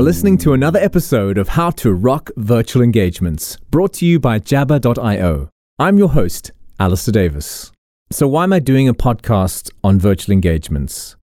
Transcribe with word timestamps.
are 0.00 0.02
listening 0.02 0.38
to 0.38 0.54
another 0.54 0.78
episode 0.78 1.36
of 1.36 1.46
How 1.46 1.68
to 1.72 1.92
Rock 1.92 2.30
Virtual 2.38 2.80
Engagements, 2.80 3.58
brought 3.70 3.92
to 3.94 4.06
you 4.06 4.18
by 4.18 4.38
Jabber.io. 4.38 5.50
I'm 5.78 5.98
your 5.98 6.08
host, 6.08 6.52
Alistair 6.78 7.12
Davis. 7.12 7.70
So, 8.10 8.26
why 8.26 8.44
am 8.44 8.54
I 8.54 8.60
doing 8.60 8.88
a 8.88 8.94
podcast 8.94 9.70
on 9.84 9.98
virtual 9.98 10.32
engagements? 10.32 11.16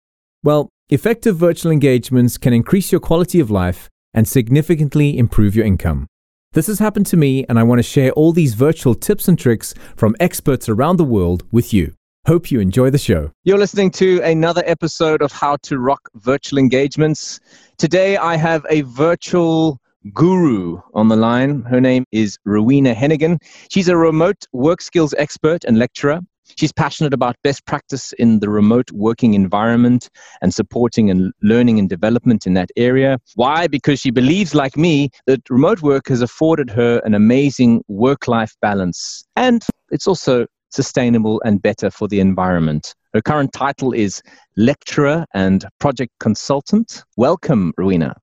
Well, 0.42 0.70
effective 0.88 1.36
virtual 1.36 1.70
engagements 1.70 2.36
can 2.36 2.52
increase 2.52 2.90
your 2.90 3.00
quality 3.00 3.38
of 3.38 3.48
life 3.48 3.88
and 4.12 4.26
significantly 4.26 5.18
improve 5.18 5.54
your 5.54 5.66
income. 5.66 6.08
This 6.54 6.66
has 6.66 6.80
happened 6.80 7.06
to 7.06 7.16
me, 7.16 7.46
and 7.48 7.60
I 7.60 7.62
want 7.62 7.78
to 7.78 7.84
share 7.84 8.10
all 8.10 8.32
these 8.32 8.54
virtual 8.54 8.96
tips 8.96 9.28
and 9.28 9.38
tricks 9.38 9.72
from 9.94 10.16
experts 10.18 10.68
around 10.68 10.96
the 10.96 11.04
world 11.04 11.44
with 11.52 11.72
you. 11.72 11.94
Hope 12.26 12.50
you 12.50 12.58
enjoy 12.58 12.88
the 12.88 12.96
show. 12.96 13.30
You're 13.44 13.58
listening 13.58 13.90
to 13.92 14.18
another 14.22 14.62
episode 14.64 15.20
of 15.20 15.30
How 15.30 15.56
to 15.64 15.78
Rock 15.78 16.08
Virtual 16.14 16.58
Engagements. 16.58 17.38
Today 17.76 18.16
I 18.16 18.36
have 18.36 18.64
a 18.70 18.82
virtual 18.82 19.80
guru 20.12 20.80
on 20.94 21.08
the 21.08 21.16
line. 21.16 21.62
Her 21.62 21.80
name 21.80 22.04
is 22.12 22.38
Rowena 22.44 22.94
Hennigan. 22.94 23.38
She's 23.68 23.88
a 23.88 23.96
remote 23.96 24.46
work 24.52 24.80
skills 24.80 25.12
expert 25.18 25.64
and 25.64 25.76
lecturer. 25.76 26.20
She's 26.56 26.72
passionate 26.72 27.12
about 27.12 27.34
best 27.42 27.66
practice 27.66 28.12
in 28.12 28.38
the 28.38 28.48
remote 28.48 28.92
working 28.92 29.34
environment 29.34 30.08
and 30.40 30.54
supporting 30.54 31.10
and 31.10 31.32
learning 31.42 31.80
and 31.80 31.88
development 31.88 32.46
in 32.46 32.54
that 32.54 32.70
area. 32.76 33.18
Why? 33.34 33.66
Because 33.66 33.98
she 33.98 34.12
believes, 34.12 34.54
like 34.54 34.76
me, 34.76 35.10
that 35.26 35.40
remote 35.50 35.82
work 35.82 36.08
has 36.08 36.22
afforded 36.22 36.70
her 36.70 37.00
an 37.04 37.14
amazing 37.14 37.82
work 37.88 38.28
life 38.28 38.54
balance. 38.62 39.24
And 39.34 39.64
it's 39.90 40.06
also 40.06 40.46
sustainable, 40.70 41.40
and 41.44 41.62
better 41.62 41.90
for 41.90 42.08
the 42.08 42.20
environment. 42.20 42.94
Her 43.14 43.22
current 43.22 43.52
title 43.52 43.92
is 43.92 44.20
Lecturer 44.56 45.24
and 45.34 45.64
Project 45.78 46.12
Consultant. 46.18 47.04
Welcome, 47.16 47.72
Rowena. 47.78 48.16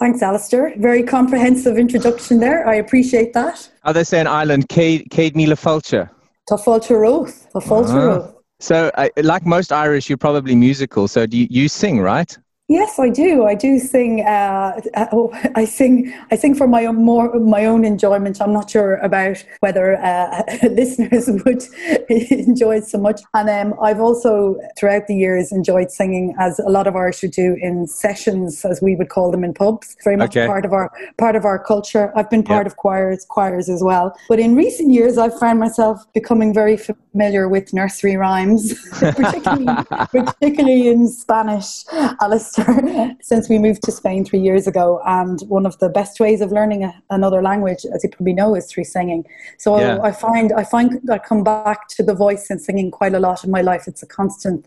Thanks, 0.00 0.20
Alistair. 0.20 0.74
Very 0.78 1.04
comprehensive 1.04 1.78
introduction 1.78 2.40
there. 2.40 2.66
I 2.66 2.74
appreciate 2.74 3.34
that. 3.34 3.70
How 3.84 3.92
they 3.92 4.02
say 4.02 4.20
in 4.20 4.26
Ireland, 4.26 4.68
Cade, 4.68 5.36
Mila 5.36 5.54
Fulcher. 5.54 6.10
Ta 6.48 6.56
Fulcher 6.56 7.04
Oath. 7.04 7.46
Ta 7.52 7.60
Fulcher 7.60 8.10
Oath. 8.10 8.34
So, 8.58 8.90
uh, 8.96 9.10
like 9.22 9.46
most 9.46 9.70
Irish, 9.70 10.08
you're 10.08 10.18
probably 10.18 10.56
musical. 10.56 11.06
So, 11.06 11.24
do 11.24 11.38
you, 11.38 11.46
you 11.48 11.68
sing, 11.68 12.00
right? 12.00 12.36
Yes, 12.72 12.98
I 12.98 13.10
do. 13.10 13.44
I 13.44 13.54
do 13.54 13.78
sing. 13.78 14.22
Uh, 14.22 14.80
uh, 14.94 15.06
oh, 15.12 15.30
I 15.54 15.66
sing. 15.66 16.12
I 16.30 16.36
sing 16.36 16.54
for 16.54 16.66
my 16.66 16.86
own 16.86 17.04
more 17.04 17.38
my 17.38 17.66
own 17.66 17.84
enjoyment. 17.84 18.40
I'm 18.40 18.54
not 18.54 18.70
sure 18.70 18.96
about 18.96 19.44
whether 19.60 19.96
uh, 19.96 20.42
listeners 20.62 21.28
would 21.44 21.62
enjoy 22.30 22.76
it 22.76 22.86
so 22.86 22.96
much. 22.96 23.20
And 23.34 23.50
um, 23.50 23.78
I've 23.82 24.00
also, 24.00 24.56
throughout 24.78 25.06
the 25.06 25.14
years, 25.14 25.52
enjoyed 25.52 25.90
singing, 25.90 26.34
as 26.40 26.58
a 26.60 26.70
lot 26.70 26.86
of 26.86 26.96
Irish 26.96 27.20
would 27.20 27.32
do, 27.32 27.58
in 27.60 27.86
sessions, 27.86 28.64
as 28.64 28.80
we 28.80 28.96
would 28.96 29.10
call 29.10 29.30
them 29.30 29.44
in 29.44 29.52
pubs. 29.52 29.94
Very 30.02 30.16
much 30.16 30.34
okay. 30.34 30.46
part 30.46 30.64
of 30.64 30.72
our 30.72 30.90
part 31.18 31.36
of 31.36 31.44
our 31.44 31.58
culture. 31.62 32.10
I've 32.16 32.30
been 32.30 32.42
part 32.42 32.64
yep. 32.64 32.72
of 32.72 32.76
choirs, 32.78 33.26
choirs 33.28 33.68
as 33.68 33.82
well. 33.82 34.16
But 34.30 34.40
in 34.40 34.56
recent 34.56 34.90
years, 34.90 35.18
I've 35.18 35.38
found 35.38 35.60
myself 35.60 36.10
becoming 36.14 36.54
very 36.54 36.78
familiar 36.78 37.50
with 37.50 37.74
nursery 37.74 38.16
rhymes, 38.16 38.72
particularly, 38.98 39.84
particularly 40.10 40.88
in 40.88 41.08
Spanish. 41.08 41.84
Alistair 42.22 42.61
since 43.20 43.48
we 43.48 43.58
moved 43.58 43.82
to 43.84 43.92
Spain 43.92 44.24
three 44.24 44.40
years 44.40 44.66
ago. 44.66 45.00
And 45.06 45.40
one 45.42 45.66
of 45.66 45.78
the 45.78 45.88
best 45.88 46.20
ways 46.20 46.40
of 46.40 46.52
learning 46.52 46.84
a, 46.84 47.02
another 47.10 47.42
language, 47.42 47.84
as 47.94 48.02
you 48.02 48.10
probably 48.10 48.32
know, 48.32 48.54
is 48.54 48.70
through 48.70 48.84
singing. 48.84 49.24
So 49.58 49.78
yeah. 49.78 50.00
I 50.02 50.12
find 50.12 50.52
I 50.52 50.64
find 50.64 51.00
I 51.10 51.18
come 51.18 51.44
back 51.44 51.88
to 51.88 52.02
the 52.02 52.14
voice 52.14 52.50
and 52.50 52.60
singing 52.60 52.90
quite 52.90 53.14
a 53.14 53.20
lot 53.20 53.44
in 53.44 53.50
my 53.50 53.62
life. 53.62 53.84
It's 53.86 54.02
a 54.02 54.06
constant 54.06 54.66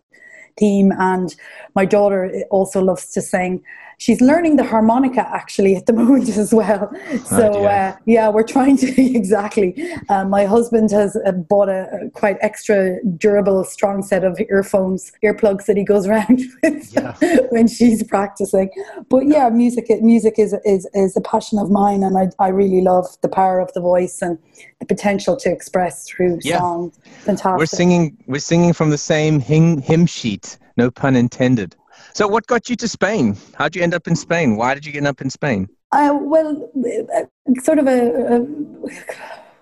theme. 0.58 0.92
And 0.98 1.36
my 1.76 1.86
daughter 1.86 2.44
also 2.50 2.82
loves 2.82 3.08
to 3.12 3.22
sing 3.22 3.64
she's 3.98 4.22
learning 4.22 4.56
the 4.56 4.64
harmonica 4.64 5.28
actually 5.34 5.76
at 5.76 5.86
the 5.86 5.94
moment 6.02 6.30
as 6.30 6.54
well. 6.54 6.92
So 7.26 7.62
yeah. 7.62 7.96
Uh, 7.96 8.00
yeah, 8.06 8.30
we're 8.30 8.44
trying 8.44 8.78
to 8.78 9.02
exactly. 9.16 9.94
Um, 10.10 10.30
my 10.30 10.46
husband 10.46 10.92
has 10.92 11.18
uh, 11.26 11.32
bought 11.32 11.70
a, 11.70 11.88
a, 11.92 12.10
quite 12.12 12.38
extra 12.42 13.04
durable, 13.18 13.64
strong 13.64 14.04
set 14.04 14.24
of 14.24 14.40
earphones, 14.50 15.12
earplugs 15.24 15.66
that 15.66 15.78
he 15.78 15.84
goes 15.84 16.08
around 16.10 16.42
with 16.64 16.94
yeah. 16.94 17.16
when 17.50 17.68
she's 17.68 18.04
practicing. 18.04 18.70
But 19.10 19.28
yeah, 19.28 19.50
music 19.50 19.88
music 20.02 20.36
is 20.38 20.56
is 20.66 20.88
is 20.94 21.16
a 21.18 21.22
passion 21.22 21.60
of 21.60 21.70
mine, 21.70 22.04
and 22.04 22.18
I 22.18 22.30
I 22.40 22.50
really 22.50 22.82
love 22.82 23.06
the 23.22 23.30
power 23.30 23.60
of 23.60 23.72
the 23.74 23.82
voice 23.82 24.22
and 24.22 24.38
the 24.80 24.86
potential 24.86 25.36
to 25.38 25.52
express 25.52 26.08
through 26.08 26.40
yeah. 26.42 26.60
song. 26.60 26.92
Fantastic. 27.26 27.58
We're 27.58 27.66
singing 27.66 28.18
we're 28.28 28.40
singing 28.40 28.74
from 28.74 28.90
the 28.90 28.98
same 28.98 29.40
hymn, 29.40 29.82
hymn 29.82 30.06
sheet. 30.06 30.58
No 30.78 30.92
pun 30.92 31.16
intended. 31.16 31.76
So, 32.16 32.30
what 32.30 32.48
got 32.48 32.70
you 32.70 32.78
to 32.78 32.88
Spain? 32.88 33.36
How 33.56 33.66
did 33.66 33.76
you 33.76 33.84
end 33.84 33.94
up 33.94 34.08
in 34.08 34.16
Spain? 34.16 34.56
Why 34.56 34.74
did 34.74 34.86
you 34.86 34.94
end 34.94 35.06
up 35.06 35.20
in 35.20 35.30
Spain? 35.30 35.68
Uh, 35.92 36.18
well, 36.22 36.72
uh, 37.14 37.26
sort 37.62 37.78
of 37.78 37.88
a, 37.88 38.38
a 38.38 38.48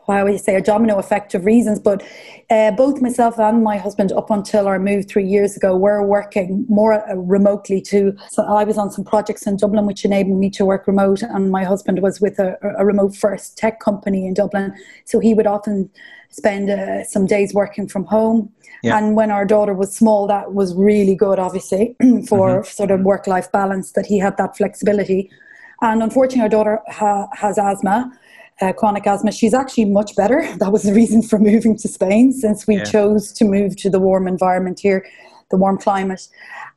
why 0.05 0.23
would 0.23 0.33
you 0.33 0.39
say 0.39 0.55
a 0.55 0.61
domino 0.61 0.97
effect 0.97 1.33
of 1.33 1.45
reasons, 1.45 1.79
but 1.79 2.03
uh, 2.49 2.71
both 2.71 3.01
myself 3.01 3.39
and 3.39 3.63
my 3.63 3.77
husband, 3.77 4.11
up 4.11 4.29
until 4.29 4.67
our 4.67 4.79
move 4.79 5.07
three 5.07 5.25
years 5.25 5.55
ago, 5.55 5.75
were 5.75 6.05
working 6.05 6.65
more 6.69 6.93
uh, 7.09 7.15
remotely 7.15 7.81
too. 7.81 8.15
So 8.29 8.43
I 8.43 8.63
was 8.63 8.77
on 8.77 8.91
some 8.91 9.05
projects 9.05 9.47
in 9.47 9.57
Dublin, 9.57 9.85
which 9.85 10.05
enabled 10.05 10.39
me 10.39 10.49
to 10.51 10.65
work 10.65 10.87
remote, 10.87 11.21
and 11.21 11.51
my 11.51 11.63
husband 11.63 12.01
was 12.01 12.19
with 12.19 12.39
a, 12.39 12.57
a 12.77 12.85
remote 12.85 13.15
first 13.15 13.57
tech 13.57 13.79
company 13.79 14.27
in 14.27 14.33
Dublin. 14.33 14.73
So 15.05 15.19
he 15.19 15.33
would 15.33 15.47
often 15.47 15.89
spend 16.29 16.69
uh, 16.69 17.03
some 17.03 17.25
days 17.25 17.53
working 17.53 17.87
from 17.87 18.05
home. 18.05 18.51
Yeah. 18.81 18.97
And 18.97 19.15
when 19.15 19.31
our 19.31 19.45
daughter 19.45 19.73
was 19.73 19.95
small, 19.95 20.27
that 20.27 20.53
was 20.53 20.75
really 20.75 21.15
good, 21.15 21.39
obviously, 21.39 21.95
for 22.27 22.61
mm-hmm. 22.61 22.65
sort 22.65 22.91
of 22.91 23.01
work 23.01 23.27
life 23.27 23.51
balance, 23.51 23.93
that 23.93 24.05
he 24.05 24.19
had 24.19 24.35
that 24.37 24.57
flexibility. 24.57 25.29
And 25.81 26.01
unfortunately, 26.01 26.41
our 26.41 26.49
daughter 26.49 26.81
ha- 26.87 27.27
has 27.33 27.57
asthma, 27.57 28.11
uh, 28.61 28.73
chronic 28.73 29.05
asthma. 29.07 29.31
She's 29.31 29.53
actually 29.53 29.85
much 29.85 30.15
better. 30.15 30.41
That 30.57 30.71
was 30.71 30.83
the 30.83 30.93
reason 30.93 31.21
for 31.21 31.39
moving 31.39 31.75
to 31.77 31.87
Spain, 31.87 32.31
since 32.31 32.67
we 32.67 32.77
yeah. 32.77 32.83
chose 32.83 33.33
to 33.33 33.45
move 33.45 33.75
to 33.77 33.89
the 33.89 33.99
warm 33.99 34.27
environment 34.27 34.79
here 34.79 35.05
the 35.49 35.57
warm 35.57 35.77
climate. 35.77 36.27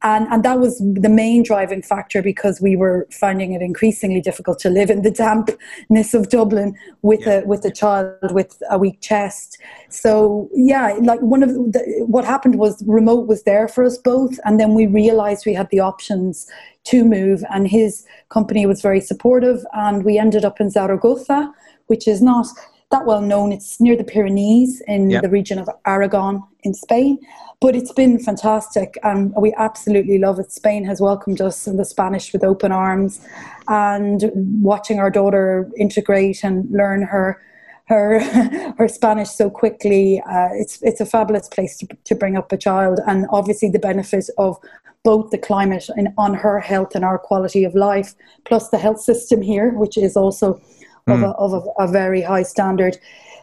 And, 0.03 0.27
and 0.29 0.45
that 0.45 0.61
was 0.61 0.79
the 0.79 1.09
main 1.09 1.43
driving 1.43 1.83
factor 1.83 2.23
because 2.23 2.61
we 2.61 2.77
were 2.77 3.07
finding 3.11 3.53
it 3.53 3.63
increasingly 3.63 4.21
difficult 4.21 4.59
to 4.61 4.71
live 4.71 4.91
in 4.91 5.03
the 5.03 5.11
dampness 5.11 6.15
of 6.15 6.29
Dublin 6.29 6.77
with 7.03 7.27
yeah. 7.27 7.41
a 7.41 7.47
with 7.47 7.65
a 7.65 7.71
child 7.71 8.33
with 8.33 8.63
a 8.71 8.79
weak 8.79 9.01
chest. 9.01 9.59
So 9.89 10.51
yeah, 10.55 10.95
like 11.01 11.21
one 11.21 11.43
of 11.43 11.51
the, 11.51 12.05
what 12.07 12.25
happened 12.25 12.59
was 12.59 12.83
remote 12.87 13.27
was 13.27 13.45
there 13.45 13.69
for 13.69 13.85
us 13.85 13.97
both, 13.97 14.39
and 14.45 14.61
then 14.61 14.75
we 14.75 14.87
realized 14.87 15.47
we 15.47 15.55
had 15.55 15.71
the 15.71 15.81
options 15.81 16.47
to 16.85 17.05
move, 17.05 17.43
and 17.51 17.67
his 17.67 18.07
company 18.29 18.67
was 18.67 18.83
very 18.83 19.01
supportive, 19.01 19.65
and 19.73 20.05
we 20.05 20.19
ended 20.19 20.45
up 20.45 20.61
in 20.61 20.71
Zaragoza, 20.71 21.53
which 21.87 22.07
is 22.07 22.23
not 22.23 22.47
that 22.91 23.05
well 23.05 23.21
known. 23.21 23.53
It's 23.53 23.81
near 23.81 23.97
the 23.97 24.05
Pyrenees 24.05 24.81
in 24.87 25.09
the 25.09 25.29
region 25.29 25.59
of 25.59 25.69
Aragon 25.87 26.43
in 26.63 26.75
Spain. 26.75 27.19
But 27.61 27.75
it's 27.75 27.93
been 27.93 28.19
fantastic 28.19 28.99
and 29.03 29.33
we 29.37 29.53
absolutely 29.55 30.19
love 30.19 30.39
it. 30.39 30.53
Spain 30.53 30.85
has 30.85 31.01
welcomed 31.01 31.41
us 31.41 31.67
and 31.67 31.79
the 31.79 31.85
Spanish 31.85 32.33
with 32.33 32.45
open 32.45 32.71
arms 32.71 33.21
and 33.67 34.31
watching 34.63 34.99
our 35.01 35.11
daughter 35.11 35.71
integrate 35.79 36.45
and 36.45 36.71
learn 36.71 37.03
her 37.03 37.43
her 37.87 38.21
her 38.79 38.89
Spanish 38.89 39.31
so 39.31 39.49
quickly. 39.49 40.21
Uh, 40.21 40.49
it's 40.53 40.83
it's 40.83 41.01
a 41.01 41.07
fabulous 41.07 41.49
place 41.49 41.79
to, 41.79 41.89
to 42.05 42.15
bring 42.15 42.37
up 42.37 42.53
a 42.53 42.57
child, 42.57 43.01
and 43.07 43.27
obviously 43.31 43.71
the 43.71 43.79
benefit 43.79 44.29
of 44.39 44.59
both 45.03 45.31
the 45.31 45.39
climate 45.39 45.89
and 45.97 46.09
on 46.19 46.35
her 46.35 46.59
health 46.59 46.97
and 46.97 47.05
our 47.05 47.17
quality 47.19 47.63
of 47.65 47.75
life, 47.77 48.15
plus 48.45 48.71
the 48.71 48.79
health 48.79 49.01
system 49.01 49.41
here, 49.41 49.71
which 49.71 49.97
is 49.97 50.17
also 50.17 50.61
mm. 51.09 51.15
of, 51.15 51.23
a, 51.23 51.29
of 51.37 51.53
a, 51.53 51.85
a, 51.85 51.89
very 51.89 52.23
high 52.23 52.43
standard 52.43 52.99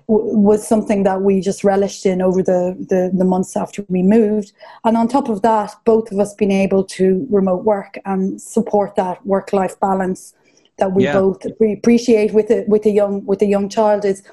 was 0.07 0.67
something 0.67 1.03
that 1.03 1.21
we 1.21 1.39
just 1.39 1.63
relished 1.63 2.05
in 2.05 2.21
over 2.21 2.43
the, 2.43 2.75
the, 2.89 3.11
the, 3.13 3.23
months 3.23 3.55
after 3.55 3.85
we 3.87 4.03
moved. 4.03 4.51
And 4.83 4.97
on 4.97 5.07
top 5.07 5.29
of 5.29 5.41
that, 5.43 5.73
both 5.85 6.11
of 6.11 6.19
us 6.19 6.33
being 6.33 6.51
able 6.51 6.83
to 6.83 7.25
remote 7.29 7.63
work 7.63 7.97
and 8.05 8.41
support 8.41 8.95
that 8.95 9.25
work 9.25 9.53
life 9.53 9.79
balance 9.79 10.33
that 10.77 10.91
we 10.91 11.05
yeah. 11.05 11.13
both 11.13 11.45
appreciate 11.45 12.33
with 12.33 12.49
a 12.49 12.65
with 12.67 12.85
a 12.85 12.89
young 12.89 13.23
with 13.25 13.41
a 13.41 13.45
young 13.45 13.69
child 13.69 14.05
is 14.05 14.23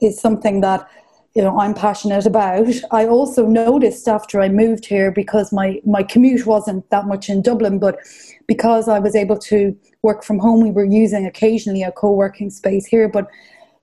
is 0.00 0.18
something 0.18 0.62
that 0.62 0.88
you 1.34 1.42
know 1.42 1.58
I'm 1.58 1.74
passionate 1.74 2.26
about. 2.26 2.66
I 2.90 3.06
also 3.06 3.46
noticed 3.46 4.08
after 4.08 4.40
I 4.40 4.48
moved 4.48 4.86
here 4.86 5.10
because 5.10 5.52
my 5.52 5.80
my 5.84 6.02
commute 6.02 6.46
wasn't 6.46 6.88
that 6.90 7.06
much 7.06 7.28
in 7.28 7.42
Dublin, 7.42 7.78
but 7.78 7.98
because 8.46 8.88
I 8.88 8.98
was 8.98 9.14
able 9.14 9.38
to 9.38 9.76
work 10.02 10.24
from 10.24 10.38
home, 10.38 10.62
we 10.62 10.70
were 10.70 10.84
using 10.84 11.26
occasionally 11.26 11.82
a 11.82 11.92
co-working 11.92 12.50
space 12.50 12.86
here, 12.86 13.08
but 13.08 13.28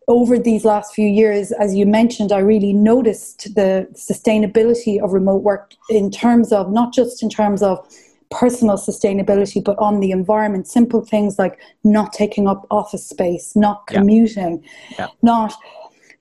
over 0.10 0.40
these 0.40 0.66
last 0.66 0.94
few 0.96 1.08
years, 1.08 1.52
as 1.52 1.76
you 1.76 1.86
mentioned, 1.86 2.32
I 2.32 2.40
really 2.40 2.74
noticed 2.74 3.54
the 3.54 3.88
sustainability 3.94 5.02
of 5.02 5.14
remote 5.14 5.44
work 5.44 5.76
in 5.88 6.10
terms 6.10 6.52
of 6.52 6.72
not 6.72 6.94
just 6.94 7.22
in 7.22 7.30
terms 7.30 7.62
of 7.62 7.78
personal 8.32 8.76
sustainability, 8.76 9.64
but 9.64 9.78
on 9.78 10.00
the 10.00 10.12
environment. 10.12 10.68
Simple 10.68 11.02
things 11.02 11.38
like 11.38 11.60
not 11.84 12.12
taking 12.12 12.48
up 12.48 12.66
office 12.72 13.08
space, 13.08 13.56
not 13.56 13.86
commuting, 13.88 14.64
yeah. 14.92 14.98
Yeah. 14.98 15.08
not 15.22 15.54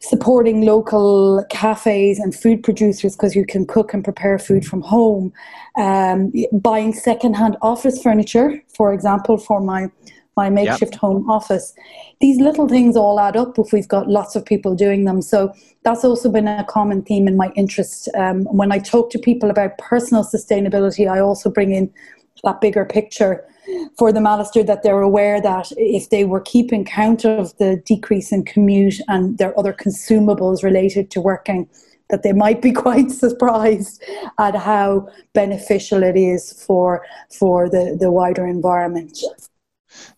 supporting 0.01 0.63
local 0.63 1.45
cafes 1.51 2.19
and 2.19 2.35
food 2.35 2.63
producers 2.63 3.17
because 3.17 3.35
you 3.35 3.45
can 3.45 3.67
cook 3.67 3.93
and 3.93 4.05
prepare 4.05 4.39
food 4.39 4.65
from 4.65 4.81
home, 4.81 5.33
um, 5.77 6.33
buying 6.53 6.93
secondhand 6.93 7.57
office 7.63 8.01
furniture, 8.03 8.63
for 8.75 8.93
example, 8.93 9.39
for 9.39 9.61
my 9.61 9.91
my 10.37 10.49
makeshift 10.49 10.93
yep. 10.93 11.01
home 11.01 11.29
office. 11.29 11.75
These 12.21 12.39
little 12.41 12.69
things 12.69 12.97
all 12.97 13.19
add 13.19 13.37
up 13.37 13.59
if 13.59 13.73
we've 13.73 13.89
got 13.89 14.09
lots 14.09 14.37
of 14.37 14.45
people 14.45 14.77
doing 14.77 15.05
them. 15.05 15.21
So 15.21 15.53
that's 15.83 16.05
also 16.05 16.31
been 16.31 16.47
a 16.47 16.65
common 16.65 17.03
theme 17.03 17.27
in 17.27 17.37
my 17.37 17.51
interest. 17.57 18.09
Um, 18.15 18.45
when 18.45 18.71
I 18.71 18.79
talk 18.79 19.11
to 19.11 19.19
people 19.19 19.51
about 19.51 19.77
personal 19.79 20.23
sustainability, 20.23 21.11
I 21.11 21.19
also 21.19 21.51
bring 21.51 21.73
in 21.73 21.93
that 22.45 22.61
bigger 22.61 22.85
picture 22.85 23.45
for 23.99 24.13
the 24.13 24.21
Alistair, 24.21 24.65
that 24.65 24.83
they're 24.83 25.01
aware 25.01 25.41
that 25.41 25.71
if 25.77 26.11
they 26.11 26.25
were 26.25 26.41
keeping 26.41 26.85
count 26.85 27.25
of 27.25 27.57
the 27.59 27.83
decrease 27.85 28.33
in 28.33 28.45
commute 28.45 29.01
and 29.09 29.39
their 29.39 29.59
other 29.59 29.73
consumables 29.73 30.63
related 30.63 31.11
to 31.11 31.21
working, 31.21 31.69
that 32.11 32.23
they 32.23 32.33
might 32.33 32.63
be 32.63 32.73
quite 32.87 33.11
surprised 33.11 34.03
at 34.39 34.55
how 34.55 35.09
beneficial 35.35 36.03
it 36.03 36.17
is 36.17 36.65
for 36.65 37.05
for 37.31 37.69
the, 37.69 37.97
the 37.99 38.11
wider 38.11 38.47
environment. 38.47 39.19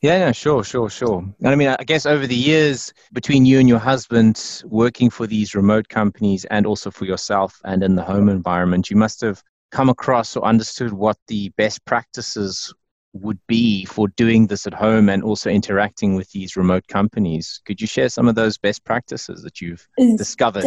Yeah, 0.03 0.33
sure, 0.33 0.65
sure, 0.65 0.91
sure. 0.91 1.25
And 1.41 1.49
I 1.49 1.55
mean, 1.55 1.69
I 1.69 1.85
guess 1.85 2.05
over 2.05 2.27
the 2.27 2.35
years 2.35 2.93
between 3.13 3.47
you 3.47 3.59
and 3.59 3.69
your 3.69 3.79
husband 3.79 4.63
working 4.67 5.11
for 5.11 5.27
these 5.27 5.55
remote 5.55 5.89
companies 5.89 6.45
and 6.47 6.67
also 6.67 6.91
for 6.91 7.05
yourself 7.05 7.61
and 7.65 7.83
in 7.83 7.95
the 7.95 8.03
home 8.03 8.29
environment, 8.29 8.91
you 8.91 8.97
must 8.97 9.21
have 9.21 9.43
come 9.71 9.89
across 9.89 10.37
or 10.37 10.45
understood 10.45 10.93
what 10.93 11.17
the 11.29 11.51
best 11.57 11.85
practices 11.85 12.73
would 13.13 13.39
be 13.49 13.85
for 13.87 14.09
doing 14.09 14.47
this 14.47 14.67
at 14.67 14.75
home 14.75 15.09
and 15.09 15.23
also 15.23 15.51
interacting 15.51 16.15
with 16.15 16.31
these 16.31 16.57
remote 16.57 16.87
companies. 16.87 17.61
Could 17.65 17.81
you 17.81 17.87
share 17.87 18.09
some 18.09 18.29
of 18.29 18.35
those 18.35 18.57
best 18.57 18.85
practices 18.85 19.43
that 19.43 19.61
you've 19.61 19.87
discovered? 20.17 20.63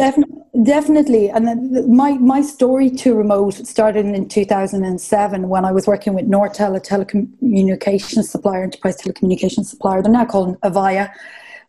definitely. 0.62 1.30
And 1.30 1.88
my, 1.88 2.12
my 2.18 2.42
story 2.42 2.90
to 2.90 3.14
remote 3.14 3.54
started 3.54 4.06
in 4.06 4.28
2007 4.28 5.48
when 5.48 5.64
I 5.64 5.72
was 5.72 5.86
working 5.86 6.14
with 6.14 6.28
Nortel, 6.28 6.76
a 6.76 6.80
telecommunications 6.80 8.24
supplier, 8.24 8.62
enterprise 8.62 9.00
telecommunications 9.00 9.66
supplier. 9.66 10.02
They're 10.02 10.12
now 10.12 10.26
called 10.26 10.60
Avaya. 10.60 11.12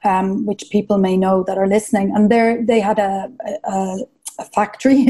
Um, 0.04 0.46
which 0.46 0.66
people 0.70 1.00
may 1.00 1.18
know 1.18 1.44
that 1.48 1.58
are 1.58 1.66
listening, 1.66 2.14
and 2.16 2.30
they 2.30 2.62
they 2.62 2.80
had 2.80 3.00
a, 3.00 3.32
a, 3.64 3.98
a 4.40 4.46
factory 4.46 5.08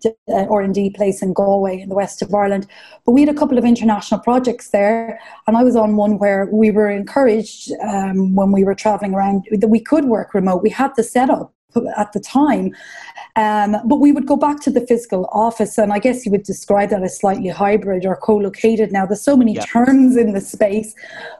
or 0.26 0.62
indeed 0.62 0.94
place 0.94 1.22
in 1.22 1.32
Galway 1.32 1.80
in 1.80 1.88
the 1.88 1.94
west 1.94 2.22
of 2.22 2.34
Ireland. 2.34 2.66
But 3.04 3.12
we 3.12 3.20
had 3.20 3.34
a 3.34 3.38
couple 3.38 3.58
of 3.58 3.64
international 3.64 4.20
projects 4.20 4.70
there, 4.70 5.20
and 5.46 5.56
I 5.56 5.64
was 5.64 5.76
on 5.76 5.96
one 5.96 6.18
where 6.18 6.46
we 6.52 6.70
were 6.70 6.90
encouraged 6.90 7.72
um, 7.82 8.34
when 8.34 8.52
we 8.52 8.64
were 8.64 8.74
traveling 8.74 9.14
around 9.14 9.46
that 9.50 9.68
we 9.68 9.80
could 9.80 10.04
work 10.04 10.34
remote. 10.34 10.62
We 10.62 10.70
had 10.70 10.94
the 10.96 11.02
setup 11.02 11.52
at 11.96 12.12
the 12.12 12.20
time. 12.20 12.74
Um, 13.36 13.76
but 13.84 13.96
we 13.96 14.10
would 14.10 14.26
go 14.26 14.36
back 14.36 14.60
to 14.60 14.70
the 14.70 14.84
physical 14.86 15.28
office, 15.32 15.78
and 15.78 15.92
I 15.92 15.98
guess 15.98 16.24
you 16.24 16.32
would 16.32 16.42
describe 16.42 16.90
that 16.90 17.02
as 17.02 17.18
slightly 17.18 17.48
hybrid 17.48 18.04
or 18.04 18.16
co 18.16 18.36
located 18.36 18.90
now. 18.90 19.06
There's 19.06 19.22
so 19.22 19.36
many 19.36 19.54
yeah. 19.54 19.64
terms 19.64 20.16
in 20.16 20.32
the 20.32 20.40
space, 20.40 20.94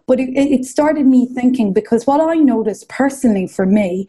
but 0.06 0.20
it, 0.20 0.30
it 0.36 0.64
started 0.64 1.06
me 1.06 1.26
thinking 1.26 1.72
because 1.72 2.06
what 2.06 2.20
I 2.20 2.34
noticed 2.34 2.88
personally 2.88 3.48
for 3.48 3.66
me 3.66 4.06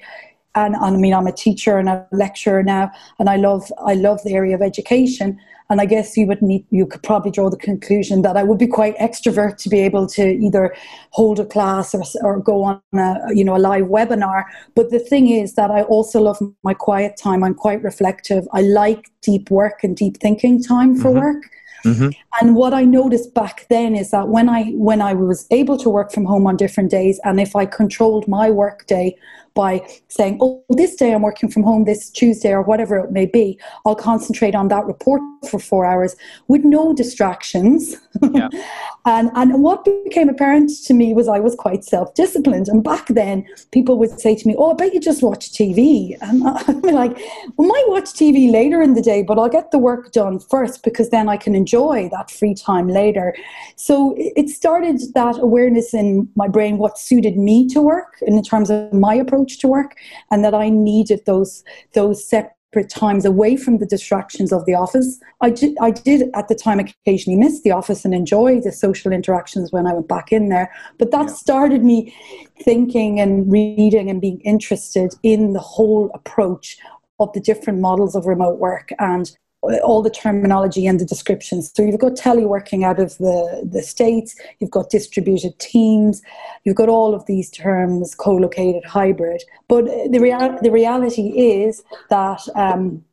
and, 0.65 0.75
and, 0.75 0.95
I 0.95 0.97
mean 0.97 1.13
I'm 1.13 1.27
a 1.27 1.31
teacher 1.31 1.77
and 1.77 1.89
a 1.89 2.05
lecturer 2.11 2.63
now, 2.63 2.91
and 3.19 3.29
I 3.29 3.35
love 3.35 3.71
I 3.85 3.93
love 3.93 4.19
the 4.23 4.33
area 4.33 4.55
of 4.55 4.61
education. 4.61 5.39
And 5.71 5.79
I 5.79 5.85
guess 5.85 6.17
you 6.17 6.25
would 6.25 6.41
need 6.41 6.65
you 6.71 6.87
could 6.87 7.03
probably 7.03 7.29
draw 7.29 7.49
the 7.49 7.57
conclusion 7.57 8.23
that 8.23 8.35
I 8.35 8.41
would 8.41 8.57
be 8.57 8.65
quite 8.65 8.97
extrovert 8.97 9.57
to 9.57 9.69
be 9.69 9.79
able 9.81 10.07
to 10.07 10.23
either 10.23 10.75
hold 11.11 11.39
a 11.39 11.45
class 11.45 11.93
or, 11.93 12.03
or 12.23 12.39
go 12.39 12.63
on 12.63 12.81
a 12.93 13.17
you 13.33 13.43
know 13.43 13.55
a 13.55 13.59
live 13.59 13.85
webinar. 13.85 14.45
But 14.75 14.89
the 14.89 14.99
thing 14.99 15.29
is 15.29 15.53
that 15.53 15.69
I 15.69 15.83
also 15.83 16.21
love 16.21 16.39
my 16.63 16.73
quiet 16.73 17.17
time. 17.17 17.43
I'm 17.43 17.53
quite 17.53 17.83
reflective. 17.83 18.47
I 18.51 18.61
like 18.61 19.11
deep 19.21 19.51
work 19.51 19.83
and 19.83 19.95
deep 19.95 20.17
thinking 20.17 20.63
time 20.63 20.95
for 20.95 21.09
mm-hmm. 21.09 21.19
work. 21.19 21.43
Mm-hmm. 21.85 22.09
And 22.41 22.55
what 22.55 22.73
I 22.73 22.83
noticed 22.83 23.33
back 23.33 23.65
then 23.69 23.95
is 23.95 24.11
that 24.11 24.27
when 24.27 24.49
I 24.49 24.71
when 24.71 25.01
I 25.01 25.13
was 25.13 25.47
able 25.51 25.77
to 25.77 25.89
work 25.89 26.11
from 26.11 26.25
home 26.25 26.47
on 26.47 26.57
different 26.57 26.91
days, 26.91 27.19
and 27.23 27.39
if 27.39 27.55
I 27.55 27.65
controlled 27.65 28.27
my 28.27 28.49
work 28.49 28.85
day 28.87 29.17
by 29.63 29.73
saying, 30.07 30.37
"Oh, 30.41 30.63
this 30.81 30.95
day 30.95 31.09
I'm 31.13 31.21
working 31.29 31.49
from 31.53 31.63
home, 31.63 31.83
this 31.85 32.09
Tuesday 32.09 32.51
or 32.51 32.63
whatever 32.71 32.93
it 32.97 33.11
may 33.11 33.25
be," 33.25 33.45
I'll 33.85 34.01
concentrate 34.11 34.55
on 34.55 34.67
that 34.69 34.85
report 34.85 35.21
for 35.49 35.59
four 35.59 35.83
hours 35.91 36.15
with 36.47 36.63
no 36.63 36.93
distractions. 36.93 37.81
Yeah. 38.21 38.49
and 39.05 39.31
and 39.35 39.49
what 39.63 39.85
became 39.85 40.29
apparent 40.29 40.69
to 40.87 40.93
me 40.93 41.07
was 41.13 41.27
I 41.27 41.39
was 41.47 41.55
quite 41.55 41.83
self 41.83 42.13
disciplined. 42.13 42.67
And 42.67 42.83
back 42.83 43.05
then, 43.07 43.45
people 43.71 43.97
would 43.99 44.19
say 44.19 44.35
to 44.35 44.47
me, 44.47 44.55
"Oh, 44.57 44.71
I 44.71 44.75
bet 44.75 44.93
you 44.93 45.01
just 45.11 45.21
watch 45.29 45.51
TV." 45.51 46.15
And 46.21 46.43
I'm 46.67 46.81
like, 47.01 47.13
well, 47.55 47.67
"I 47.67 47.73
might 47.73 47.87
watch 47.95 48.09
TV 48.21 48.51
later 48.51 48.81
in 48.81 48.93
the 48.93 49.05
day, 49.11 49.21
but 49.23 49.37
I'll 49.39 49.55
get 49.59 49.71
the 49.71 49.83
work 49.89 50.11
done 50.11 50.39
first 50.39 50.83
because 50.83 51.09
then 51.09 51.27
I 51.29 51.37
can 51.37 51.55
enjoy." 51.55 51.89
enjoy 51.89 52.09
that 52.09 52.31
free 52.31 52.53
time 52.53 52.87
later. 52.87 53.35
So 53.75 54.15
it 54.17 54.49
started 54.49 54.99
that 55.13 55.37
awareness 55.39 55.93
in 55.93 56.29
my 56.35 56.47
brain 56.47 56.77
what 56.77 56.97
suited 56.97 57.37
me 57.37 57.67
to 57.69 57.81
work 57.81 58.15
in 58.21 58.41
terms 58.43 58.69
of 58.69 58.91
my 58.93 59.15
approach 59.15 59.48
to 59.57 59.67
work, 59.67 59.95
and 60.31 60.43
that 60.43 60.53
I 60.53 60.69
needed 60.69 61.21
those 61.25 61.63
those 61.93 62.27
separate 62.27 62.89
times 62.89 63.25
away 63.25 63.57
from 63.57 63.79
the 63.79 63.85
distractions 63.85 64.53
of 64.53 64.65
the 64.65 64.75
office. 64.75 65.19
I 65.41 65.49
did, 65.49 65.75
I 65.81 65.91
did 65.91 66.29
at 66.35 66.47
the 66.47 66.55
time 66.55 66.79
occasionally 66.79 67.39
miss 67.39 67.61
the 67.61 67.71
office 67.71 68.05
and 68.05 68.13
enjoy 68.13 68.61
the 68.61 68.71
social 68.71 69.11
interactions 69.11 69.71
when 69.71 69.87
I 69.87 69.93
went 69.93 70.07
back 70.07 70.31
in 70.31 70.49
there. 70.49 70.71
But 70.99 71.11
that 71.11 71.27
yeah. 71.27 71.33
started 71.33 71.83
me 71.83 72.13
thinking 72.61 73.19
and 73.19 73.51
reading 73.51 74.09
and 74.09 74.21
being 74.21 74.39
interested 74.41 75.15
in 75.23 75.53
the 75.53 75.59
whole 75.59 76.11
approach 76.13 76.77
of 77.19 77.33
the 77.33 77.39
different 77.39 77.79
models 77.79 78.15
of 78.15 78.25
remote 78.25 78.59
work 78.59 78.91
and 78.99 79.35
all 79.61 80.01
the 80.01 80.09
terminology 80.09 80.87
and 80.87 80.99
the 80.99 81.05
descriptions. 81.05 81.71
So 81.75 81.83
you've 81.83 81.99
got 81.99 82.13
teleworking 82.13 82.85
out 82.85 82.99
of 82.99 83.17
the, 83.17 83.67
the 83.69 83.81
States, 83.81 84.35
you've 84.59 84.71
got 84.71 84.89
distributed 84.89 85.57
teams, 85.59 86.21
you've 86.63 86.77
got 86.77 86.89
all 86.89 87.13
of 87.13 87.25
these 87.25 87.49
terms, 87.49 88.15
co-located, 88.15 88.85
hybrid. 88.85 89.43
But 89.67 89.85
the, 89.85 90.19
real, 90.19 90.57
the 90.61 90.71
reality 90.71 91.29
is 91.37 91.83
that 92.09 92.41
um, 92.55 93.03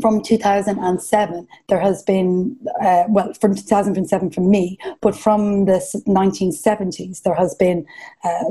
from 0.00 0.22
2007, 0.22 1.46
there 1.68 1.80
has 1.80 2.02
been, 2.02 2.56
uh, 2.80 3.04
well, 3.08 3.32
from 3.34 3.54
2007 3.54 4.30
for 4.30 4.40
me, 4.40 4.78
but 5.00 5.14
from 5.14 5.66
the 5.66 5.78
1970s, 6.08 7.22
there 7.22 7.34
has 7.34 7.54
been 7.54 7.86
uh, 8.24 8.44